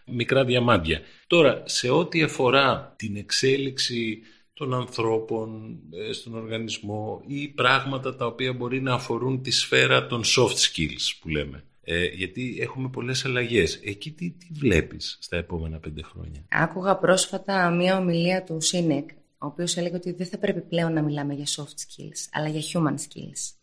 μικρά 0.06 0.46
διαμάντια. 0.46 1.02
Τώρα, 1.28 1.64
σε 1.66 1.90
ό,τι 1.90 2.24
αφορά 2.24 2.94
την 2.98 3.16
εξέλιξη 3.16 4.22
των 4.54 4.74
ανθρώπων 4.74 5.80
ε, 5.92 6.12
στον 6.12 6.36
οργανισμό 6.36 7.24
ή 7.28 7.48
πράγματα 7.48 8.16
τα 8.16 8.26
οποία 8.26 8.54
μπορεί 8.54 8.82
να 8.82 8.94
αφορούν 8.94 9.42
τη 9.42 9.52
σφαίρα 9.52 10.08
των 10.08 10.22
soft 10.24 10.56
skills 10.56 11.18
που 11.20 11.30
λέμε. 11.30 11.64
Ε, 11.84 12.06
γιατί 12.06 12.58
έχουμε 12.62 12.90
πολλές 12.90 13.26
αλλαγές. 13.26 13.80
Εκεί 13.84 14.12
τι, 14.12 14.32
τι 14.32 14.48
βλέπεις 14.52 15.18
στα 15.22 15.38
επόμενα 15.38 15.80
πέντε 15.80 16.02
χρόνια; 16.02 16.46
Άκουγα 16.50 16.98
πρόσφατα 16.98 17.70
μία 17.70 17.98
ομιλία 17.98 18.44
του 18.44 18.62
Σίνεκ, 18.62 19.10
ο 19.38 19.46
οποίος 19.46 19.78
έλεγε 19.78 19.96
ότι 19.96 20.12
δεν 20.12 20.28
θα 20.28 20.38
πρέπει 20.38 20.62
πλέον 20.62 20.94
να 20.94 21.02
μιλάμε 21.02 21.34
για 21.34 21.46
soft 21.46 21.64
skills, 21.64 22.28
αλλά 22.32 22.48
για 22.48 22.62
human 22.62 22.96
skills. 22.96 23.56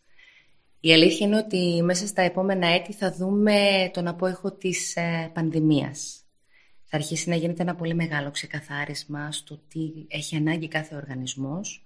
Η 0.79 0.93
αλήθεια 0.93 1.27
είναι 1.27 1.37
ότι 1.37 1.81
μέσα 1.83 2.07
στα 2.07 2.21
επόμενα 2.21 2.67
έτη 2.67 2.93
θα 2.93 3.13
δούμε 3.13 3.89
τον 3.93 4.07
απόϊχο 4.07 4.51
της 4.51 4.95
ε, 4.95 5.31
πανδημίας 5.33 6.21
θα 6.93 6.99
αρχίσει 6.99 7.29
να 7.29 7.35
γίνεται 7.35 7.61
ένα 7.61 7.75
πολύ 7.75 7.93
μεγάλο 7.93 8.31
ξεκαθάρισμα 8.31 9.31
στο 9.31 9.61
τι 9.67 9.79
έχει 10.07 10.35
ανάγκη 10.35 10.67
κάθε 10.67 10.95
οργανισμός. 10.95 11.85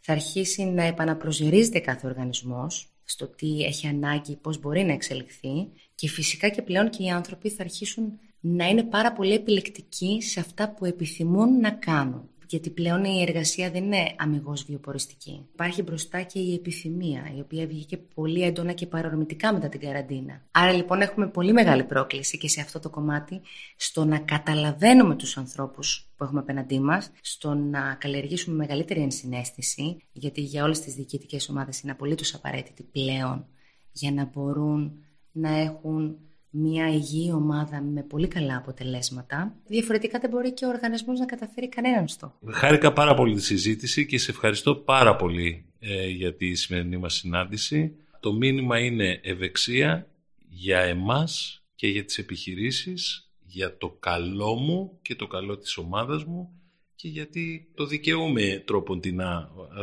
Θα 0.00 0.12
αρχίσει 0.12 0.64
να 0.64 0.82
επαναπροσδιορίζεται 0.82 1.80
κάθε 1.80 2.06
οργανισμός 2.06 2.95
στο 3.08 3.26
τι 3.26 3.62
έχει 3.64 3.86
ανάγκη, 3.86 4.36
πώς 4.36 4.60
μπορεί 4.60 4.84
να 4.84 4.92
εξελιχθεί 4.92 5.68
και 5.94 6.08
φυσικά 6.08 6.48
και 6.48 6.62
πλέον 6.62 6.90
και 6.90 7.02
οι 7.02 7.10
άνθρωποι 7.10 7.50
θα 7.50 7.62
αρχίσουν 7.62 8.18
να 8.40 8.68
είναι 8.68 8.82
πάρα 8.82 9.12
πολύ 9.12 9.32
επιλεκτικοί 9.32 10.22
σε 10.22 10.40
αυτά 10.40 10.70
που 10.70 10.84
επιθυμούν 10.84 11.60
να 11.60 11.70
κάνουν. 11.70 12.28
Γιατί 12.46 12.70
πλέον 12.70 13.04
η 13.04 13.22
εργασία 13.22 13.70
δεν 13.70 13.84
είναι 13.84 14.14
αμυγός 14.16 14.64
βιοποριστική. 14.64 15.46
Υπάρχει 15.52 15.82
μπροστά 15.82 16.22
και 16.22 16.38
η 16.38 16.54
επιθυμία, 16.54 17.32
η 17.36 17.40
οποία 17.40 17.66
βγήκε 17.66 17.96
πολύ 17.96 18.42
έντονα 18.42 18.72
και 18.72 18.86
παρορμητικά 18.86 19.52
μετά 19.52 19.68
την 19.68 19.80
καραντίνα. 19.80 20.42
Άρα 20.50 20.72
λοιπόν 20.72 21.00
έχουμε 21.00 21.26
πολύ 21.26 21.52
μεγάλη 21.52 21.84
πρόκληση 21.84 22.38
και 22.38 22.48
σε 22.48 22.60
αυτό 22.60 22.78
το 22.78 22.90
κομμάτι 22.90 23.40
στο 23.76 24.04
να 24.04 24.18
καταλαβαίνουμε 24.18 25.14
τους 25.14 25.36
ανθρώπους 25.36 26.10
που 26.16 26.24
έχουμε 26.24 26.40
απέναντί 26.40 26.80
μας, 26.80 27.10
στο 27.20 27.54
να 27.54 27.94
καλλιεργήσουμε 27.94 28.56
μεγαλύτερη 28.56 29.00
ενσυναίσθηση, 29.00 29.96
γιατί 30.12 30.40
για 30.40 30.64
όλες 30.64 30.80
τις 30.80 30.94
διοικητικές 30.94 31.48
ομάδες 31.48 31.80
είναι 31.80 31.92
απολύτως 31.92 32.34
απαραίτητη 32.34 32.82
πλέον 32.82 33.46
για 33.92 34.12
να 34.12 34.24
μπορούν 34.24 34.92
να 35.32 35.58
έχουν 35.58 36.16
μια 36.58 36.88
υγιή 36.88 37.30
ομάδα 37.34 37.82
με 37.82 38.02
πολύ 38.02 38.28
καλά 38.28 38.56
αποτελέσματα. 38.56 39.54
Διαφορετικά 39.66 40.18
δεν 40.18 40.30
μπορεί 40.30 40.52
και 40.52 40.64
ο 40.64 40.68
οργανισμός 40.68 41.18
να 41.18 41.26
καταφέρει 41.26 41.68
κανέναν 41.68 42.08
στόχο. 42.08 42.38
Χάρηκα 42.46 42.92
πάρα 42.92 43.14
πολύ 43.14 43.34
τη 43.34 43.42
συζήτηση 43.42 44.06
και 44.06 44.18
σε 44.18 44.30
ευχαριστώ 44.30 44.74
πάρα 44.74 45.16
πολύ 45.16 45.64
ε, 45.78 46.08
για 46.08 46.34
τη 46.34 46.54
σημερινή 46.54 46.96
μας 46.96 47.14
συνάντηση. 47.14 47.96
Το 48.20 48.32
μήνυμα 48.32 48.78
είναι 48.78 49.20
ευεξία 49.22 50.06
για 50.48 50.80
εμάς 50.80 51.62
και 51.74 51.88
για 51.88 52.04
τις 52.04 52.18
επιχειρήσεις, 52.18 53.30
για 53.44 53.76
το 53.78 53.96
καλό 54.00 54.54
μου 54.54 54.98
και 55.02 55.14
το 55.14 55.26
καλό 55.26 55.58
της 55.58 55.76
ομάδας 55.76 56.24
μου 56.24 56.50
και 56.94 57.08
γιατί 57.08 57.68
το 57.74 57.86
δικαιούμαι 57.86 58.62
τρόπον 58.66 59.00
την 59.00 59.20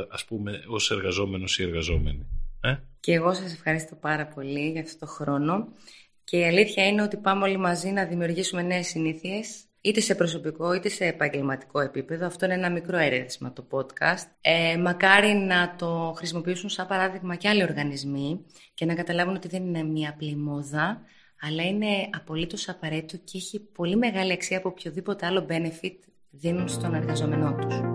ας 0.09 0.25
πούμε 0.25 0.63
ως 0.67 0.91
εργαζόμενος 0.91 1.59
ή 1.59 1.63
εργαζόμενη. 1.63 2.27
Ε; 2.61 2.75
Και 2.99 3.13
εγώ 3.13 3.33
σας 3.33 3.53
ευχαριστώ 3.53 3.95
πάρα 3.95 4.27
πολύ 4.27 4.71
για 4.71 4.81
αυτό 4.81 5.05
το 5.05 5.05
χρόνο 5.05 5.67
και 6.23 6.37
η 6.37 6.43
αλήθεια 6.45 6.87
είναι 6.87 7.01
ότι 7.01 7.17
πάμε 7.17 7.43
όλοι 7.43 7.57
μαζί 7.57 7.89
να 7.89 8.05
δημιουργήσουμε 8.05 8.61
νέες 8.61 8.87
συνήθειες, 8.87 9.63
είτε 9.81 9.99
σε 9.99 10.15
προσωπικό 10.15 10.73
είτε 10.73 10.89
σε 10.89 11.05
επαγγελματικό 11.05 11.79
επίπεδο. 11.79 12.25
Αυτό 12.25 12.45
είναι 12.45 12.53
ένα 12.53 12.71
μικρό 12.71 12.97
έρευνημα 12.97 13.53
το 13.53 13.67
podcast. 13.71 14.27
Ε, 14.41 14.77
μακάρι 14.77 15.33
να 15.33 15.75
το 15.77 16.13
χρησιμοποιήσουν 16.17 16.69
σαν 16.69 16.87
παράδειγμα 16.87 17.35
και 17.35 17.47
άλλοι 17.47 17.63
οργανισμοί 17.63 18.45
και 18.73 18.85
να 18.85 18.93
καταλάβουν 18.93 19.35
ότι 19.35 19.47
δεν 19.47 19.65
είναι 19.65 19.83
μια 19.83 20.09
απλή 20.09 20.35
μόδα, 20.35 21.01
αλλά 21.41 21.63
είναι 21.63 22.09
απολύτως 22.11 22.69
απαραίτητο 22.69 23.17
και 23.23 23.37
έχει 23.37 23.59
πολύ 23.59 23.95
μεγάλη 23.95 24.31
αξία 24.31 24.57
από 24.57 24.69
οποιοδήποτε 24.69 25.25
άλλο 25.25 25.45
benefit 25.49 25.97
δίνουν 26.29 26.67
στον 26.67 26.93
εργαζόμενό 26.93 27.55
τους. 27.55 27.92